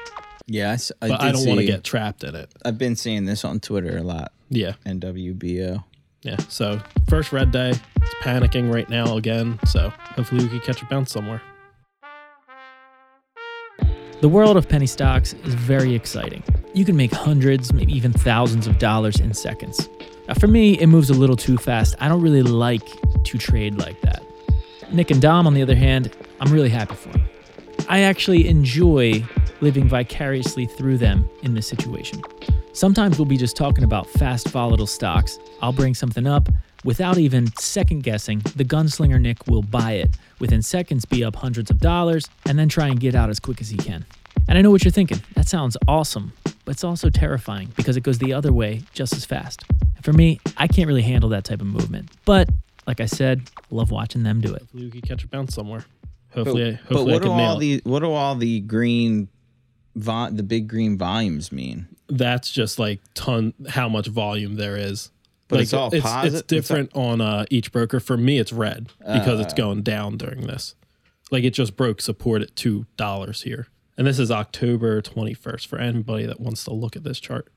yes. 0.48 0.92
I, 1.02 1.08
But 1.10 1.22
I, 1.22 1.32
don't 1.32 1.46
want 1.48 1.60
to 1.60 1.66
get 1.66 1.84
trapped 1.84 2.24
in 2.24 2.36
it. 2.36 2.52
I've 2.64 2.78
been 2.78 2.96
seeing 2.96 3.26
this 3.26 3.44
on 3.44 3.60
Twitter 3.60 3.98
a 3.98 4.04
lot. 4.04 4.32
Yeah. 4.50 4.74
NWBO. 4.86 5.84
Yeah. 6.22 6.38
So 6.50 6.80
first 7.10 7.32
red 7.34 7.52
day, 7.52 7.72
it's 7.72 8.14
panicking 8.22 8.72
right 8.72 8.90
now 8.90 9.18
again. 9.18 9.60
So 9.66 9.90
hopefully 9.90 10.44
we 10.44 10.50
can 10.50 10.60
catch 10.60 10.82
a 10.82 10.86
bounce 10.86 11.12
somewhere. 11.12 11.42
The 14.22 14.30
world 14.30 14.56
of 14.56 14.70
penny 14.70 14.86
stocks 14.86 15.34
is 15.46 15.56
very 15.56 15.96
exciting. 15.96 16.44
You 16.76 16.86
can 16.86 16.96
make 16.96 17.12
hundreds, 17.12 17.74
maybe 17.74 17.92
even 17.94 18.14
thousands 18.14 18.68
of 18.68 18.78
dollars 18.78 19.20
in 19.20 19.34
seconds. 19.34 19.90
Now, 20.28 20.36
for 20.36 20.46
me, 20.46 20.78
it 20.78 20.86
moves 20.86 21.10
a 21.10 21.16
little 21.16 21.36
too 21.36 21.58
fast. 21.58 21.96
I 22.00 22.08
don't 22.08 22.22
really 22.22 22.44
like 22.44 22.84
to 23.24 23.38
trade 23.40 23.80
like 23.80 24.00
that. 24.02 24.22
Nick 24.92 25.10
and 25.10 25.20
Dom, 25.20 25.48
on 25.48 25.56
the 25.56 25.64
other 25.64 25.74
hand, 25.74 26.16
I'm 26.40 26.54
really 26.54 26.70
happy 26.70 26.94
for 26.94 27.10
them. 27.10 27.24
I 27.90 28.02
actually 28.02 28.48
enjoy 28.48 29.26
living 29.60 29.90
vicariously 29.90 30.68
through 30.68 31.00
them 31.00 31.28
in 31.42 31.56
this 31.56 31.68
situation. 31.68 32.22
Sometimes 32.74 33.18
we'll 33.18 33.26
be 33.26 33.38
just 33.38 33.58
talking 33.58 33.84
about 33.84 34.08
fast, 34.08 34.50
volatile 34.50 34.86
stocks. 34.86 35.40
I'll 35.64 35.74
bring 35.74 35.96
something 35.96 36.28
up 36.28 36.48
without 36.84 37.18
even 37.18 37.48
second 37.58 38.04
guessing. 38.04 38.40
The 38.56 38.66
gunslinger 38.66 39.20
Nick 39.20 39.48
will 39.48 39.62
buy 39.62 39.94
it 39.94 40.18
within 40.40 40.62
seconds, 40.62 41.06
be 41.06 41.24
up 41.24 41.36
hundreds 41.36 41.70
of 41.72 41.80
dollars, 41.80 42.28
and 42.46 42.58
then 42.58 42.70
try 42.70 42.88
and 42.88 43.00
get 43.00 43.16
out 43.16 43.30
as 43.30 43.40
quick 43.40 43.62
as 43.62 43.70
he 43.70 43.78
can. 43.78 44.06
And 44.48 44.58
I 44.58 44.62
know 44.62 44.72
what 44.72 44.84
you're 44.84 44.92
thinking. 44.92 45.22
That 45.36 45.48
sounds 45.48 45.78
awesome, 45.88 46.34
but 46.44 46.72
it's 46.72 46.84
also 46.84 47.10
terrifying 47.10 47.70
because 47.76 47.98
it 47.98 48.02
goes 48.02 48.18
the 48.18 48.34
other 48.34 48.52
way 48.52 48.82
just 48.94 49.14
as 49.14 49.26
fast. 49.26 49.64
And 49.96 50.04
for 50.04 50.14
me, 50.14 50.40
I 50.58 50.68
can't 50.68 50.88
really 50.88 51.02
handle 51.04 51.30
that 51.30 51.44
type 51.44 51.62
of 51.62 51.68
movement. 51.68 52.10
But 52.26 52.50
like 52.88 53.00
I 53.00 53.06
said, 53.06 53.50
love 53.70 53.92
watching 53.92 54.24
them 54.24 54.42
do 54.42 54.54
it. 54.54 54.62
Hopefully 54.62 54.86
we 54.86 54.92
can 54.92 55.02
catch 55.02 55.24
a 55.24 55.28
bounce 55.28 55.54
somewhere. 55.54 55.86
But, 56.34 56.46
Hopefully, 56.46 56.72
but 56.88 56.98
hopefully 56.98 57.12
I 57.12 57.14
what 57.14 57.22
do 57.24 57.28
nail 57.30 57.40
all 57.50 57.58
it. 57.58 57.60
the 57.60 57.82
what 57.90 58.00
do 58.00 58.12
all 58.12 58.36
the 58.36 58.60
green, 58.62 59.28
vo- 59.96 60.30
the 60.32 60.44
big 60.44 60.68
green 60.68 60.98
volumes 60.98 61.52
mean? 61.52 61.88
That's 62.08 62.50
just 62.50 62.80
like 62.80 63.00
ton 63.14 63.54
how 63.70 63.90
much 63.90 64.08
volume 64.08 64.56
there 64.56 64.78
is. 64.78 65.12
But 65.52 65.58
like 65.58 65.64
it's 65.64 65.74
all 65.74 65.94
it's, 65.94 66.06
it's 66.06 66.34
it's 66.36 66.42
different 66.48 66.90
on 66.96 67.22
uh, 67.22 67.46
each 67.52 67.72
broker. 67.72 68.00
For 68.00 68.18
me, 68.18 68.40
it's 68.40 68.52
red 68.52 68.90
because 69.00 69.40
Uh. 69.40 69.44
it's 69.44 69.54
going 69.54 69.84
down 69.84 70.18
during 70.18 70.48
this. 70.48 70.74
Like 71.30 71.44
it 71.44 71.52
just 71.52 71.76
broke 71.78 72.02
support 72.02 72.42
at 72.42 72.56
two 72.56 72.86
dollars 72.98 73.44
here, 73.44 73.68
and 73.98 74.08
this 74.08 74.18
is 74.18 74.32
October 74.32 75.02
twenty 75.02 75.34
first. 75.36 75.68
For 75.68 75.78
anybody 75.78 76.26
that 76.26 76.40
wants 76.42 76.64
to 76.66 76.74
look 76.74 76.96
at 76.96 77.04
this 77.04 77.20
chart, 77.20 77.52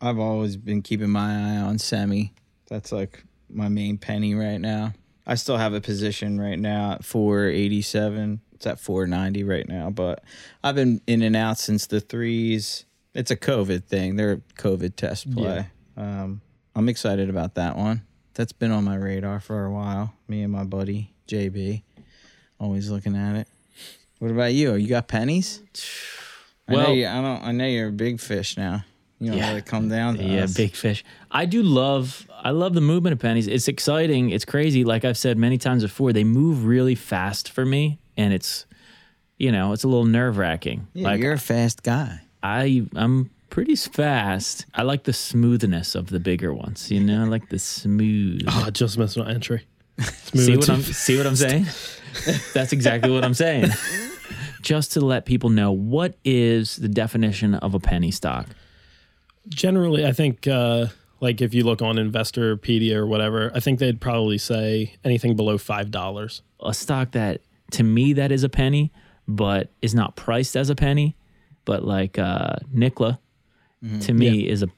I've 0.00 0.18
always 0.18 0.56
been 0.56 0.82
keeping 0.82 1.10
my 1.10 1.32
eye 1.32 1.56
on 1.60 1.78
semi. 1.78 2.32
That's 2.68 2.92
like 2.92 3.24
my 3.50 3.68
main 3.68 3.98
penny 3.98 4.34
right 4.34 4.60
now. 4.60 4.92
I 5.26 5.34
still 5.34 5.56
have 5.56 5.74
a 5.74 5.80
position 5.80 6.40
right 6.40 6.58
now 6.58 6.92
at 6.92 7.04
487. 7.04 8.40
It's 8.54 8.66
at 8.66 8.78
490 8.80 9.42
right 9.44 9.68
now, 9.68 9.90
but 9.90 10.22
I've 10.62 10.74
been 10.76 11.00
in 11.06 11.20
and 11.22 11.34
out 11.36 11.58
since 11.58 11.86
the 11.86 12.00
threes. 12.00 12.84
It's 13.14 13.30
a 13.30 13.36
COVID 13.36 13.84
thing. 13.84 14.16
They're 14.16 14.32
a 14.32 14.36
COVID 14.60 14.96
test 14.96 15.30
play. 15.32 15.66
Um, 15.96 16.40
I'm 16.76 16.88
excited 16.88 17.28
about 17.30 17.54
that 17.54 17.76
one. 17.76 18.02
That's 18.34 18.52
been 18.52 18.70
on 18.70 18.84
my 18.84 18.96
radar 18.96 19.40
for 19.40 19.64
a 19.64 19.72
while. 19.72 20.12
Me 20.28 20.42
and 20.42 20.52
my 20.52 20.64
buddy 20.64 21.12
JB, 21.26 21.82
always 22.60 22.90
looking 22.90 23.16
at 23.16 23.34
it. 23.36 23.48
What 24.18 24.30
about 24.30 24.52
you? 24.52 24.74
You 24.74 24.86
got 24.86 25.08
pennies? 25.08 25.62
I 26.68 26.72
know 26.72 26.78
Well- 26.78 26.94
you, 26.94 27.06
I 27.06 27.20
don't. 27.22 27.42
I 27.42 27.52
know 27.52 27.66
you're 27.66 27.88
a 27.88 27.92
big 27.92 28.20
fish 28.20 28.56
now. 28.56 28.84
You 29.18 29.28
don't 29.30 29.38
Yeah. 29.38 29.48
really 29.48 29.62
come 29.62 29.88
down 29.88 30.18
to 30.18 30.24
Yeah, 30.24 30.44
us. 30.44 30.54
big 30.54 30.74
fish. 30.74 31.02
I 31.30 31.46
do 31.46 31.62
love 31.62 32.26
I 32.42 32.50
love 32.50 32.74
the 32.74 32.80
movement 32.82 33.12
of 33.14 33.18
pennies. 33.18 33.46
It's 33.48 33.66
exciting. 33.66 34.30
It's 34.30 34.44
crazy. 34.44 34.84
Like 34.84 35.04
I've 35.04 35.16
said 35.18 35.36
many 35.38 35.56
times 35.58 35.82
before, 35.82 36.12
they 36.12 36.22
move 36.22 36.64
really 36.66 36.94
fast 36.94 37.48
for 37.50 37.64
me, 37.64 37.98
and 38.16 38.32
it's 38.34 38.66
you 39.38 39.50
know 39.50 39.72
it's 39.72 39.84
a 39.84 39.88
little 39.88 40.04
nerve 40.04 40.36
wracking. 40.36 40.86
Yeah, 40.92 41.08
like 41.08 41.20
you're 41.20 41.32
a 41.32 41.38
fast 41.38 41.82
guy. 41.82 42.20
I 42.42 42.86
I'm 42.94 43.30
pretty 43.50 43.76
fast. 43.76 44.66
I 44.74 44.82
like 44.82 45.04
the 45.04 45.12
smoothness 45.12 45.94
of 45.94 46.10
the 46.10 46.20
bigger 46.20 46.52
ones. 46.52 46.90
You 46.90 47.00
know, 47.00 47.22
I 47.22 47.26
like 47.26 47.48
the 47.48 47.58
smooth. 47.58 48.42
oh, 48.48 48.70
just 48.70 48.98
missed 48.98 49.16
an 49.16 49.28
entry. 49.28 49.66
see 50.02 50.56
what 50.56 50.68
I'm 50.68 50.82
see 50.82 51.16
what 51.16 51.26
I'm 51.26 51.36
saying? 51.36 51.64
That's 52.54 52.72
exactly 52.72 53.10
what 53.10 53.24
I'm 53.24 53.34
saying. 53.34 53.70
Just 54.62 54.92
to 54.92 55.00
let 55.00 55.26
people 55.26 55.50
know 55.50 55.72
what 55.72 56.16
is 56.24 56.76
the 56.76 56.88
definition 56.88 57.54
of 57.54 57.74
a 57.74 57.80
penny 57.80 58.10
stock. 58.10 58.46
Generally, 59.48 60.04
I 60.04 60.12
think 60.12 60.46
uh, 60.46 60.86
like 61.20 61.40
if 61.40 61.54
you 61.54 61.64
look 61.64 61.82
on 61.82 61.96
Investorpedia 61.96 62.94
or 62.96 63.06
whatever, 63.06 63.52
I 63.54 63.60
think 63.60 63.78
they'd 63.78 64.00
probably 64.00 64.38
say 64.38 64.96
anything 65.04 65.36
below 65.36 65.56
five 65.56 65.90
dollars. 65.90 66.42
a 66.60 66.74
stock 66.74 67.12
that 67.12 67.42
to 67.72 67.82
me 67.82 68.12
that 68.14 68.32
is 68.32 68.44
a 68.44 68.48
penny, 68.48 68.92
but 69.28 69.70
is 69.82 69.94
not 69.94 70.16
priced 70.16 70.56
as 70.56 70.68
a 70.68 70.74
penny. 70.74 71.16
But 71.64 71.84
like 71.84 72.18
uh 72.18 72.56
Nikola, 73.82 74.00
to 74.02 74.12
me 74.12 74.48
is 74.48 74.62
a 74.62 74.68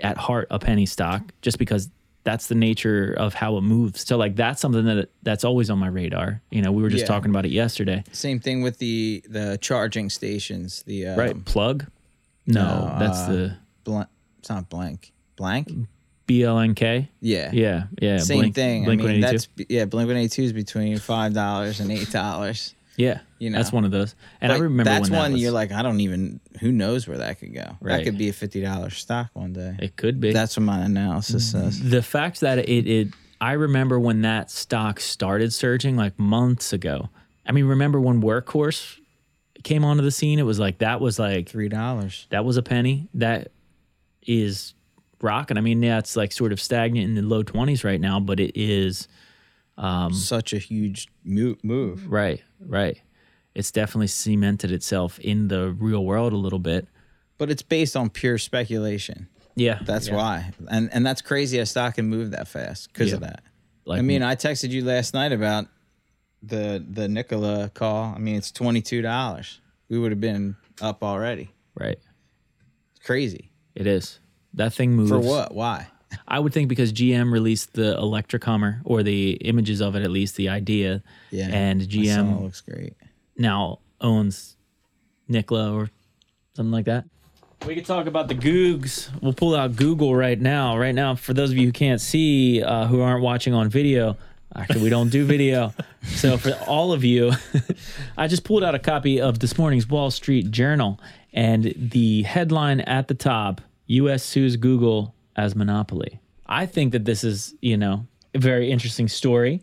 at 0.00 0.16
heart 0.16 0.46
a 0.50 0.58
penny 0.58 0.86
stock, 0.86 1.22
just 1.42 1.58
because 1.58 1.88
that's 2.24 2.48
the 2.48 2.54
nature 2.54 3.14
of 3.16 3.32
how 3.34 3.56
it 3.56 3.62
moves. 3.62 4.06
So 4.06 4.16
like 4.16 4.36
that's 4.36 4.60
something 4.60 4.84
that 4.84 5.08
that's 5.22 5.44
always 5.44 5.70
on 5.70 5.78
my 5.78 5.88
radar. 5.88 6.40
You 6.50 6.62
know, 6.62 6.72
we 6.72 6.82
were 6.82 6.90
just 6.90 7.02
Yeah. 7.02 7.08
talking 7.08 7.30
about 7.30 7.46
it 7.46 7.52
yesterday. 7.52 8.04
Same 8.12 8.38
thing 8.40 8.62
with 8.62 8.78
the 8.78 9.22
the 9.28 9.58
charging 9.60 10.10
stations. 10.10 10.82
The 10.86 11.06
um, 11.08 11.18
right. 11.18 11.44
Plug? 11.44 11.86
No, 12.46 12.62
no, 12.62 12.96
that's 12.98 13.18
uh, 13.20 13.32
the 13.32 13.56
blank. 13.84 14.08
It's 14.38 14.48
not 14.50 14.68
blank. 14.68 15.12
Blank. 15.36 15.68
BLNK. 16.26 17.08
Yeah. 17.20 17.50
Yeah, 17.52 17.84
yeah. 18.00 18.18
Same 18.18 18.38
Blink- 18.40 18.54
thing. 18.54 18.84
Blink 18.84 19.00
I 19.02 19.04
mean, 19.04 19.20
182. 19.22 19.54
that's 19.56 19.70
yeah. 19.70 19.84
Blink 19.86 20.08
One 20.08 20.16
Eighty 20.16 20.28
Two 20.28 20.42
is 20.42 20.52
between 20.52 20.98
five 20.98 21.32
dollars 21.32 21.80
and 21.80 21.90
eight 21.90 22.10
dollars. 22.10 22.74
Yeah. 22.98 23.20
you 23.38 23.48
know, 23.48 23.56
that's 23.56 23.72
one 23.72 23.84
of 23.84 23.90
those. 23.90 24.14
And 24.40 24.52
I 24.52 24.58
remember 24.58 24.84
that's 24.84 25.08
when 25.08 25.12
that 25.12 25.18
one 25.18 25.32
was, 25.32 25.42
you're 25.42 25.52
like, 25.52 25.72
I 25.72 25.82
don't 25.82 26.00
even. 26.00 26.40
Who 26.60 26.72
knows 26.72 27.08
where 27.08 27.18
that 27.18 27.38
could 27.38 27.54
go? 27.54 27.76
That 27.80 28.04
could 28.04 28.18
be 28.18 28.28
a 28.28 28.32
fifty 28.32 28.60
dollars 28.60 28.98
stock 28.98 29.30
one 29.32 29.52
day. 29.54 29.76
it 29.78 29.96
could 29.96 30.20
be. 30.20 30.32
That's 30.32 30.56
what 30.56 30.64
my 30.64 30.80
analysis 30.80 31.52
says. 31.52 31.80
the 31.80 32.02
fact 32.02 32.40
that 32.40 32.58
it, 32.58 32.86
it 32.86 33.08
I 33.40 33.52
remember 33.52 33.98
when 34.00 34.22
that 34.22 34.50
stock 34.50 35.00
started 35.00 35.52
surging 35.52 35.96
like 35.96 36.18
months 36.18 36.72
ago. 36.72 37.08
I 37.46 37.52
mean, 37.52 37.64
remember 37.66 38.00
when 38.00 38.20
Workhorse 38.20 38.98
came 39.62 39.84
onto 39.84 40.02
the 40.02 40.10
scene? 40.10 40.38
It 40.38 40.42
was 40.42 40.58
like 40.58 40.78
that 40.78 41.00
was 41.00 41.18
like 41.18 41.48
Three 41.48 41.68
dollars. 41.68 42.26
that 42.30 42.44
was 42.44 42.56
a 42.56 42.62
penny. 42.62 43.08
That 43.14 43.52
is 44.26 44.74
rocking. 45.20 45.56
I 45.56 45.60
mean, 45.60 45.82
yeah, 45.82 45.98
it's 45.98 46.16
like 46.16 46.32
sort 46.32 46.52
of 46.52 46.60
stagnant 46.60 47.06
in 47.06 47.14
the 47.14 47.22
low 47.22 47.42
twenties 47.44 47.84
right 47.84 48.00
now, 48.00 48.18
but 48.18 48.40
it 48.40 48.52
is 48.60 49.06
Um, 49.78 50.12
Such 50.12 50.52
a 50.52 50.58
huge 50.58 51.06
move. 51.24 52.06
right, 52.10 52.42
right. 52.60 53.00
It's 53.54 53.70
definitely 53.70 54.08
cemented 54.08 54.70
itself 54.72 55.18
in 55.20 55.48
the 55.48 55.70
real 55.70 56.04
world 56.04 56.32
a 56.32 56.36
little 56.36 56.58
bit. 56.58 56.86
but 57.38 57.50
it's 57.50 57.62
based 57.62 57.96
on 57.96 58.10
pure 58.10 58.38
speculation. 58.38 59.28
Yeah, 59.54 59.78
That's 59.84 60.08
yeah. 60.08 60.14
why, 60.16 60.52
and 60.70 60.88
and 60.92 61.04
that's 61.06 61.20
crazy. 61.22 61.58
A 61.58 61.66
stock 61.66 61.94
can 61.96 62.06
move 62.06 62.30
that 62.32 62.46
fast 62.48 62.92
because 62.92 63.12
of 63.12 63.20
that. 63.20 63.42
Like, 63.84 63.98
I 63.98 64.02
mean, 64.02 64.22
I 64.22 64.34
texted 64.36 64.70
you 64.70 64.84
last 64.84 65.14
night 65.14 65.32
about 65.32 65.66
the 66.42 66.84
the 66.88 67.08
Nikola 67.08 67.68
call. 67.74 68.14
I 68.14 68.18
mean, 68.18 68.36
it's 68.36 68.52
twenty 68.52 68.80
two 68.82 69.02
dollars. 69.02 69.60
We 69.88 69.98
would 69.98 70.12
have 70.12 70.20
been 70.20 70.54
up 70.80 71.02
already. 71.02 71.50
right? 71.74 71.98
It's 72.92 73.04
crazy. 73.04 73.50
It 73.74 73.86
is. 73.86 74.20
That 74.54 74.72
thing 74.74 74.92
moves 74.92 75.10
For 75.10 75.18
what? 75.18 75.54
Why? 75.54 75.88
I 76.28 76.38
would 76.38 76.52
think 76.52 76.68
because 76.68 76.92
GM 76.92 77.32
released 77.32 77.74
the 77.74 77.96
Electric 77.96 78.44
Hummer 78.44 78.80
or 78.84 79.02
the 79.02 79.32
images 79.32 79.80
of 79.80 79.96
it, 79.96 80.02
at 80.02 80.10
least 80.10 80.36
the 80.36 80.48
idea. 80.48 81.02
Yeah. 81.30 81.48
And 81.50 81.82
I 81.82 81.84
saw 81.84 81.90
it 81.90 81.92
GM 81.92 82.42
looks 82.42 82.60
great. 82.60 82.94
now 83.36 83.80
owns 84.00 84.56
Nikola 85.28 85.72
or 85.72 85.90
something 86.54 86.72
like 86.72 86.86
that. 86.86 87.04
We 87.66 87.74
could 87.74 87.86
talk 87.86 88.06
about 88.06 88.28
the 88.28 88.34
Googs. 88.34 89.10
We'll 89.20 89.32
pull 89.32 89.54
out 89.54 89.74
Google 89.74 90.14
right 90.14 90.40
now. 90.40 90.78
Right 90.78 90.94
now, 90.94 91.16
for 91.16 91.34
those 91.34 91.50
of 91.50 91.56
you 91.56 91.66
who 91.66 91.72
can't 91.72 92.00
see, 92.00 92.62
uh, 92.62 92.86
who 92.86 93.00
aren't 93.00 93.22
watching 93.22 93.52
on 93.52 93.68
video, 93.68 94.16
actually, 94.54 94.82
we 94.82 94.90
don't 94.90 95.08
do 95.10 95.24
video. 95.24 95.74
so 96.04 96.38
for 96.38 96.52
all 96.68 96.92
of 96.92 97.02
you, 97.02 97.32
I 98.16 98.28
just 98.28 98.44
pulled 98.44 98.62
out 98.62 98.76
a 98.76 98.78
copy 98.78 99.20
of 99.20 99.40
this 99.40 99.58
morning's 99.58 99.88
Wall 99.88 100.12
Street 100.12 100.52
Journal, 100.52 101.00
and 101.32 101.74
the 101.76 102.22
headline 102.22 102.80
at 102.82 103.08
the 103.08 103.14
top: 103.14 103.60
U.S. 103.86 104.22
sues 104.22 104.54
Google 104.56 105.14
as 105.38 105.56
monopoly. 105.56 106.20
I 106.46 106.66
think 106.66 106.92
that 106.92 107.04
this 107.06 107.24
is, 107.24 107.54
you 107.62 107.76
know, 107.78 108.06
a 108.34 108.38
very 108.38 108.70
interesting 108.70 109.08
story 109.08 109.62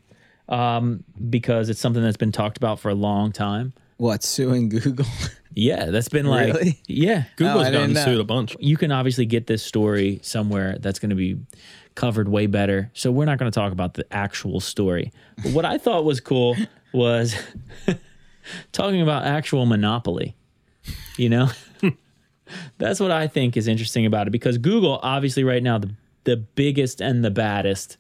um, 0.50 1.04
because 1.30 1.70
it's 1.70 1.80
something 1.80 2.02
that's 2.02 2.18
been 2.18 2.32
talked 2.32 2.58
about 2.58 2.80
for 2.80 2.90
a 2.90 2.96
long 2.96 3.32
time. 3.32 3.74
What 3.98 4.24
suing 4.24 4.70
Google? 4.70 5.06
Yeah, 5.58 5.86
that's 5.86 6.10
been 6.10 6.26
like 6.26 6.54
Really? 6.54 6.82
yeah. 6.86 7.24
Google's 7.38 7.68
Oh, 7.68 7.72
gotten 7.72 7.96
sued 7.96 8.20
a 8.20 8.26
bunch. 8.26 8.58
You 8.60 8.76
can 8.76 8.92
obviously 8.92 9.26
get 9.26 9.48
this 9.48 9.64
story 9.64 10.20
somewhere 10.22 10.76
that's 10.82 11.00
going 11.00 11.12
to 11.12 11.16
be 11.16 11.38
covered 11.96 12.28
way 12.28 12.46
better. 12.48 12.92
So 12.94 13.10
we're 13.10 13.24
not 13.24 13.38
going 13.38 13.50
to 13.50 13.58
talk 13.58 13.72
about 13.72 13.94
the 13.94 14.06
actual 14.12 14.60
story. 14.60 15.14
But 15.42 15.54
what 15.54 15.64
I 15.64 15.78
thought 15.78 16.04
was 16.04 16.20
cool 16.20 16.58
was 16.92 17.38
talking 18.74 19.02
about 19.02 19.24
actual 19.24 19.66
monopoly. 19.66 20.36
You 21.16 21.30
know? 21.30 21.50
That's 22.78 23.00
what 23.00 23.12
I 23.12 23.28
think 23.28 23.58
is 23.58 23.68
interesting 23.68 24.06
about 24.06 24.28
it 24.28 24.32
because 24.32 24.58
Google 24.58 25.00
obviously 25.04 25.44
right 25.44 25.64
now 25.64 25.78
the 25.78 25.92
the 26.26 26.38
biggest 26.38 27.02
and 27.02 27.24
the 27.24 27.32
baddest 27.32 27.98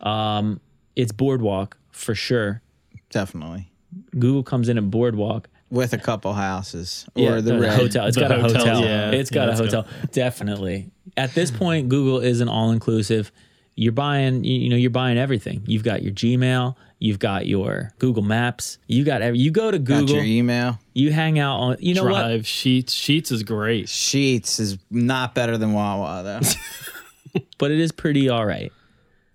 um 0.00 0.60
it's 0.96 1.12
Boardwalk 1.12 1.76
for 1.90 2.14
sure. 2.14 2.62
Definitely. 3.10 3.70
Google 4.18 4.42
comes 4.42 4.68
in 4.68 4.76
at 4.78 4.90
Boardwalk 4.90 5.48
With 5.70 5.92
a 5.92 5.98
couple 5.98 6.32
houses 6.32 7.06
or 7.14 7.22
yeah, 7.22 7.40
the, 7.40 7.58
red. 7.58 7.72
hotel. 7.78 8.06
It's 8.06 8.16
the 8.16 8.22
got 8.22 8.32
a 8.32 8.40
hotel, 8.40 8.60
hotel. 8.60 8.80
yeah. 8.84 9.10
It's 9.12 9.30
got 9.30 9.42
Yeah, 9.42 9.46
a 9.46 9.48
let's 9.48 9.72
go. 9.72 9.82
hotel. 9.82 9.86
Definitely. 10.12 10.90
At 11.16 11.34
this 11.34 11.50
point, 11.50 11.88
Google 11.88 12.20
is 12.20 12.40
an 12.40 12.48
all 12.48 12.70
inclusive. 12.72 13.30
You're 13.76 13.92
buying, 13.92 14.44
you 14.44 14.60
you 14.60 14.68
know, 14.70 14.76
you're 14.76 14.90
buying 14.90 15.18
everything. 15.18 15.62
You've 15.66 15.82
got 15.82 16.02
your 16.02 16.12
Gmail, 16.12 16.76
you've 17.00 17.18
got 17.18 17.46
your 17.46 17.92
Google 17.98 18.22
Maps, 18.22 18.78
you 18.86 19.04
got 19.04 19.20
every. 19.22 19.38
You 19.40 19.50
go 19.50 19.70
to 19.70 19.78
google 19.78 20.00
Got 20.02 20.06
Google, 20.08 20.16
your 20.16 20.24
email. 20.24 20.78
you 20.94 21.12
hang 21.12 21.38
out 21.38 21.58
on. 21.58 21.76
You 21.80 21.94
know 21.94 22.04
what? 22.04 22.20
Drive 22.20 22.46
Sheets. 22.46 22.92
Sheets 22.92 23.30
is 23.32 23.42
great. 23.42 23.86
Sheetz 23.86 24.60
is 24.60 24.78
not 24.90 25.34
better 25.34 25.58
than 25.58 25.72
Wawa 25.72 26.22
though. 26.22 26.40
But 27.58 27.72
it 27.72 27.80
is 27.80 27.90
pretty 27.90 28.28
all 28.28 28.46
right. 28.46 28.72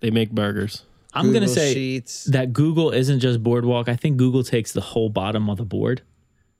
They 0.00 0.10
make 0.10 0.30
burgers. 0.30 0.84
I'm 1.12 1.32
gonna 1.32 1.48
say 1.48 1.74
Sheets. 1.74 2.24
that 2.24 2.52
Google 2.52 2.92
isn't 2.92 3.20
just 3.20 3.42
Boardwalk. 3.42 3.88
I 3.90 3.96
think 3.96 4.16
Google 4.16 4.42
takes 4.44 4.72
the 4.72 4.80
whole 4.80 5.10
bottom 5.10 5.50
of 5.50 5.58
the 5.58 5.64
board. 5.64 6.00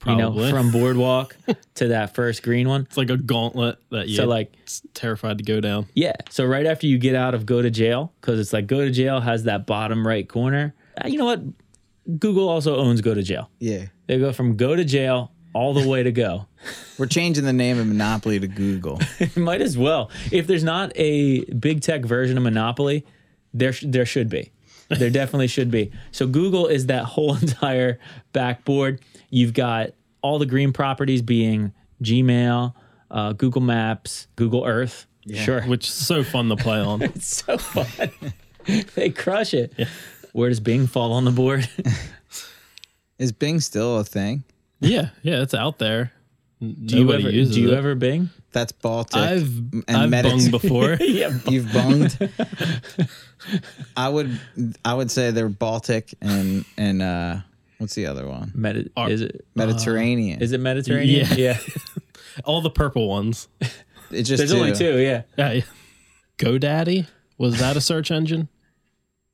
You 0.06 0.16
know, 0.16 0.48
from 0.50 0.70
Boardwalk 0.72 1.36
to 1.74 1.88
that 1.88 2.14
first 2.14 2.42
green 2.42 2.68
one. 2.68 2.82
It's 2.82 2.96
like 2.96 3.10
a 3.10 3.16
gauntlet 3.18 3.78
that 3.90 4.08
you 4.08 4.16
So 4.16 4.26
like 4.26 4.52
terrified 4.94 5.38
to 5.38 5.44
go 5.44 5.60
down. 5.60 5.86
Yeah. 5.94 6.14
So 6.30 6.44
right 6.46 6.64
after 6.66 6.86
you 6.86 6.96
get 6.98 7.14
out 7.14 7.34
of 7.34 7.44
go 7.46 7.60
to 7.60 7.70
jail, 7.70 8.12
because 8.20 8.40
it's 8.40 8.52
like 8.52 8.66
go 8.66 8.80
to 8.80 8.90
jail 8.90 9.20
has 9.20 9.44
that 9.44 9.66
bottom 9.66 10.06
right 10.06 10.26
corner. 10.28 10.74
Uh, 11.02 11.08
You 11.08 11.18
know 11.18 11.26
what? 11.26 11.42
Google 12.18 12.48
also 12.48 12.76
owns 12.76 13.00
go 13.02 13.14
to 13.14 13.22
jail. 13.22 13.50
Yeah. 13.58 13.86
They 14.06 14.18
go 14.18 14.32
from 14.32 14.56
go 14.56 14.74
to 14.74 14.84
jail 14.84 15.32
all 15.52 15.74
the 15.74 15.86
way 15.86 16.02
to 16.02 16.12
go. 16.12 16.46
We're 16.98 17.06
changing 17.06 17.44
the 17.44 17.52
name 17.52 17.78
of 17.78 17.86
Monopoly 17.86 18.40
to 18.40 18.48
Google. 18.48 19.00
Might 19.36 19.60
as 19.60 19.76
well. 19.76 20.10
If 20.32 20.46
there's 20.46 20.64
not 20.64 20.92
a 20.96 21.44
big 21.46 21.82
tech 21.82 22.04
version 22.04 22.36
of 22.36 22.42
Monopoly, 22.42 23.04
there 23.52 23.72
sh- 23.72 23.84
there 23.86 24.06
should 24.06 24.28
be. 24.28 24.50
There 24.90 25.10
definitely 25.10 25.46
should 25.46 25.70
be. 25.70 25.90
So 26.10 26.26
Google 26.26 26.66
is 26.66 26.86
that 26.86 27.04
whole 27.04 27.34
entire 27.40 27.98
backboard. 28.32 29.00
You've 29.30 29.54
got 29.54 29.90
all 30.22 30.38
the 30.38 30.46
green 30.46 30.72
properties 30.72 31.22
being 31.22 31.72
Gmail, 32.02 32.74
uh, 33.10 33.32
Google 33.34 33.62
Maps, 33.62 34.26
Google 34.36 34.64
Earth. 34.64 35.06
Sure. 35.32 35.62
Which 35.62 35.86
is 35.86 35.92
so 35.94 36.24
fun 36.24 36.48
to 36.48 36.56
play 36.56 36.80
on. 36.80 37.02
It's 37.14 37.44
so 37.44 37.56
fun. 37.58 38.10
they 38.94 39.10
crush 39.10 39.54
it. 39.54 39.72
Where 40.32 40.48
does 40.48 40.60
Bing 40.60 40.86
fall 40.86 41.12
on 41.12 41.24
the 41.24 41.30
board? 41.30 41.68
Is 43.18 43.32
Bing 43.32 43.60
still 43.60 43.98
a 43.98 44.04
thing? 44.04 44.44
yeah, 44.80 45.10
yeah, 45.22 45.42
it's 45.42 45.54
out 45.54 45.78
there. 45.78 46.12
Do 46.60 46.98
you 46.98 47.10
ever 47.12 47.30
uses 47.30 47.54
do 47.54 47.62
you 47.62 47.70
it. 47.72 47.78
ever 47.78 47.94
Bing? 47.94 48.28
That's 48.52 48.70
Baltic. 48.72 49.16
I've 49.16 49.48
and 49.48 49.84
I've 49.88 50.10
Medit- 50.10 50.22
bunged 50.24 50.50
before. 50.62 50.94
Yeah, 51.00 51.38
You've 51.48 51.72
bunged. 51.72 52.18
I 53.96 54.08
would 54.08 54.38
I 54.84 54.94
would 54.94 55.10
say 55.10 55.30
they're 55.30 55.48
Baltic 55.48 56.14
and 56.20 56.64
and 56.76 57.00
uh 57.02 57.36
what's 57.78 57.94
the 57.94 58.06
other 58.06 58.26
one? 58.28 58.52
Medi- 58.54 58.90
Are- 58.96 59.08
is 59.10 59.22
it 59.22 59.44
Mediterranean. 59.54 60.42
is 60.42 60.52
it 60.52 60.58
Mediterranean? 60.60 61.26
Yeah. 61.36 61.58
All 62.44 62.60
the 62.60 62.70
purple 62.70 63.08
ones. 63.08 63.48
It's 64.10 64.28
just 64.28 64.38
There's 64.38 64.52
only 64.52 64.72
two. 64.72 64.98
Yeah. 64.98 65.22
Yeah, 65.38 65.52
yeah. 65.52 65.62
GoDaddy 66.38 67.06
was 67.38 67.58
that 67.58 67.76
a 67.76 67.80
search 67.80 68.10
engine? 68.10 68.48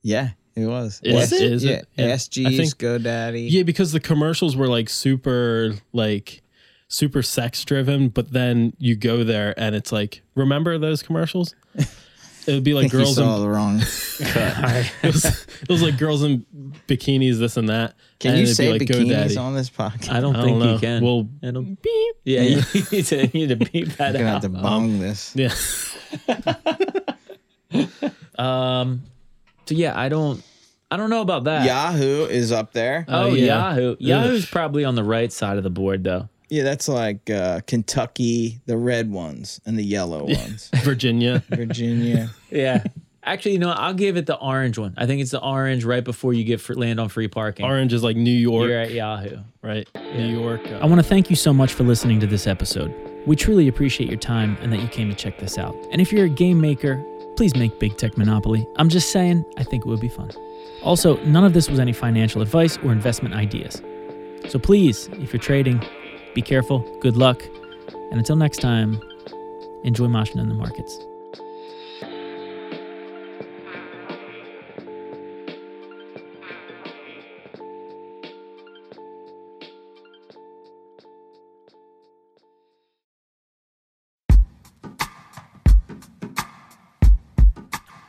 Yeah, 0.01 0.29
it 0.55 0.65
was. 0.65 1.01
Is 1.03 1.33
S- 1.33 1.41
it? 1.41 1.51
Is 1.51 1.63
yeah, 1.65 1.71
it? 1.77 1.87
Yeah. 1.97 2.05
SG's, 2.15 2.45
I 2.47 2.57
think- 2.57 2.77
GoDaddy. 2.77 3.47
Yeah, 3.51 3.63
because 3.63 3.91
the 3.91 3.99
commercials 3.99 4.55
were 4.55 4.67
like 4.67 4.87
super 4.89 5.73
like 5.91 6.41
super 6.87 7.21
sex 7.21 7.63
driven, 7.65 8.09
but 8.09 8.31
then 8.31 8.73
you 8.77 8.95
go 8.95 9.23
there 9.23 9.53
and 9.59 9.75
it's 9.75 9.91
like, 9.91 10.21
remember 10.35 10.77
those 10.77 11.03
commercials? 11.03 11.53
It 11.75 12.53
would 12.53 12.63
be 12.63 12.71
I 12.71 12.75
like 12.75 12.83
think 12.83 12.93
you 12.93 12.99
girls 12.99 13.15
saw 13.15 13.35
in 13.35 13.41
the 13.41 13.49
wrong. 13.49 13.79
it 15.01 15.13
was, 15.13 15.25
it 15.25 15.69
was 15.69 15.81
like 15.83 15.97
girls 15.97 16.23
in 16.23 16.45
bikinis, 16.87 17.39
this 17.39 17.57
and 17.57 17.67
that. 17.69 17.95
Can 18.19 18.31
and 18.31 18.39
you 18.39 18.47
say 18.47 18.71
like 18.71 18.81
bikinis 18.83 19.39
on 19.39 19.53
this 19.53 19.69
podcast? 19.69 20.09
I 20.11 20.21
don't 20.21 20.35
I 20.35 20.43
think 20.43 20.57
don't 20.57 20.67
know. 20.67 20.73
you 20.75 20.79
can. 20.79 21.03
Well, 21.03 21.27
It'll 21.43 21.61
beep. 21.63 22.15
Yeah, 22.23 22.41
you 22.41 22.61
need 22.91 23.05
to, 23.05 23.27
you 23.27 23.47
need 23.47 23.49
to 23.49 23.55
beep 23.71 23.89
that 23.97 24.07
I'm 24.07 24.13
gonna 24.13 24.25
have 24.25 24.35
out. 24.37 24.41
to 24.43 24.49
bung 24.49 24.99
this. 24.99 25.35
Yeah. 25.35 25.53
Um. 28.37 29.03
So 29.65 29.75
yeah, 29.75 29.99
I 29.99 30.07
don't. 30.09 30.41
I 30.89 30.95
don't 30.95 31.09
know 31.09 31.21
about 31.21 31.43
that. 31.45 31.65
Yahoo 31.65 32.25
is 32.25 32.53
up 32.53 32.71
there. 32.71 33.03
Oh, 33.09 33.23
Oh, 33.23 33.33
yeah. 33.33 33.45
Yahoo. 33.71 33.97
Yahoo's 33.99 34.45
probably 34.45 34.85
on 34.85 34.95
the 34.95 35.03
right 35.03 35.33
side 35.33 35.57
of 35.57 35.63
the 35.63 35.69
board 35.69 36.05
though. 36.05 36.29
Yeah, 36.49 36.63
that's 36.63 36.87
like 36.87 37.29
uh, 37.29 37.61
Kentucky, 37.67 38.59
the 38.65 38.77
red 38.77 39.11
ones 39.11 39.59
and 39.65 39.77
the 39.77 39.83
yellow 39.83 40.23
ones. 40.25 40.69
Virginia. 40.77 41.43
Virginia. 41.49 42.29
Yeah. 42.49 42.83
Actually, 43.23 43.53
you 43.53 43.59
know. 43.59 43.71
I'll 43.71 43.93
give 43.93 44.15
it 44.15 44.25
the 44.25 44.37
orange 44.37 44.77
one. 44.77 44.93
I 44.97 45.05
think 45.05 45.21
it's 45.21 45.31
the 45.31 45.41
orange 45.43 45.83
right 45.83 46.03
before 46.03 46.33
you 46.33 46.43
get 46.45 46.61
for, 46.61 46.73
land 46.75 46.99
on 46.99 47.09
free 47.09 47.27
parking. 47.27 47.65
Orange 47.65 47.91
is 47.91 48.01
like 48.03 48.15
New 48.15 48.31
York, 48.31 48.69
You're 48.69 48.79
at 48.79 48.91
Yahoo. 48.91 49.37
right? 49.61 49.87
New 49.95 50.27
York. 50.39 50.61
uh, 50.67 50.75
I 50.77 50.85
want 50.85 50.99
to 51.01 51.07
thank 51.07 51.29
you 51.29 51.35
so 51.35 51.51
much 51.53 51.73
for 51.73 51.83
listening 51.83 52.19
to 52.21 52.27
this 52.27 52.47
episode. 52.47 52.93
We 53.25 53.35
truly 53.35 53.67
appreciate 53.67 54.09
your 54.09 54.19
time 54.19 54.57
and 54.61 54.71
that 54.71 54.79
you 54.79 54.87
came 54.87 55.09
to 55.09 55.15
check 55.15 55.37
this 55.39 55.57
out. 55.57 55.75
And 55.91 55.99
if 55.99 56.13
you're 56.13 56.25
a 56.25 56.29
game 56.29 56.61
maker, 56.61 57.03
please 57.35 57.53
make 57.57 57.77
Big 57.79 57.97
Tech 57.97 58.17
Monopoly. 58.17 58.65
I'm 58.77 58.87
just 58.87 59.11
saying, 59.11 59.43
I 59.57 59.63
think 59.63 59.85
it 59.85 59.89
would 59.89 59.99
be 59.99 60.07
fun. 60.07 60.31
Also, 60.81 61.17
none 61.25 61.43
of 61.43 61.51
this 61.51 61.69
was 61.69 61.79
any 61.81 61.91
financial 61.91 62.41
advice 62.41 62.77
or 62.77 62.93
investment 62.93 63.35
ideas. 63.35 63.81
So 64.47 64.57
please, 64.57 65.09
if 65.13 65.33
you're 65.33 65.41
trading, 65.41 65.83
be 66.37 66.41
careful, 66.43 66.85
good 66.99 67.17
luck, 67.17 67.41
and 68.11 68.19
until 68.19 68.35
next 68.35 68.57
time, 68.59 69.01
enjoy 69.83 70.05
moshing 70.05 70.39
in 70.39 70.47
the 70.47 70.53
markets. 70.53 70.99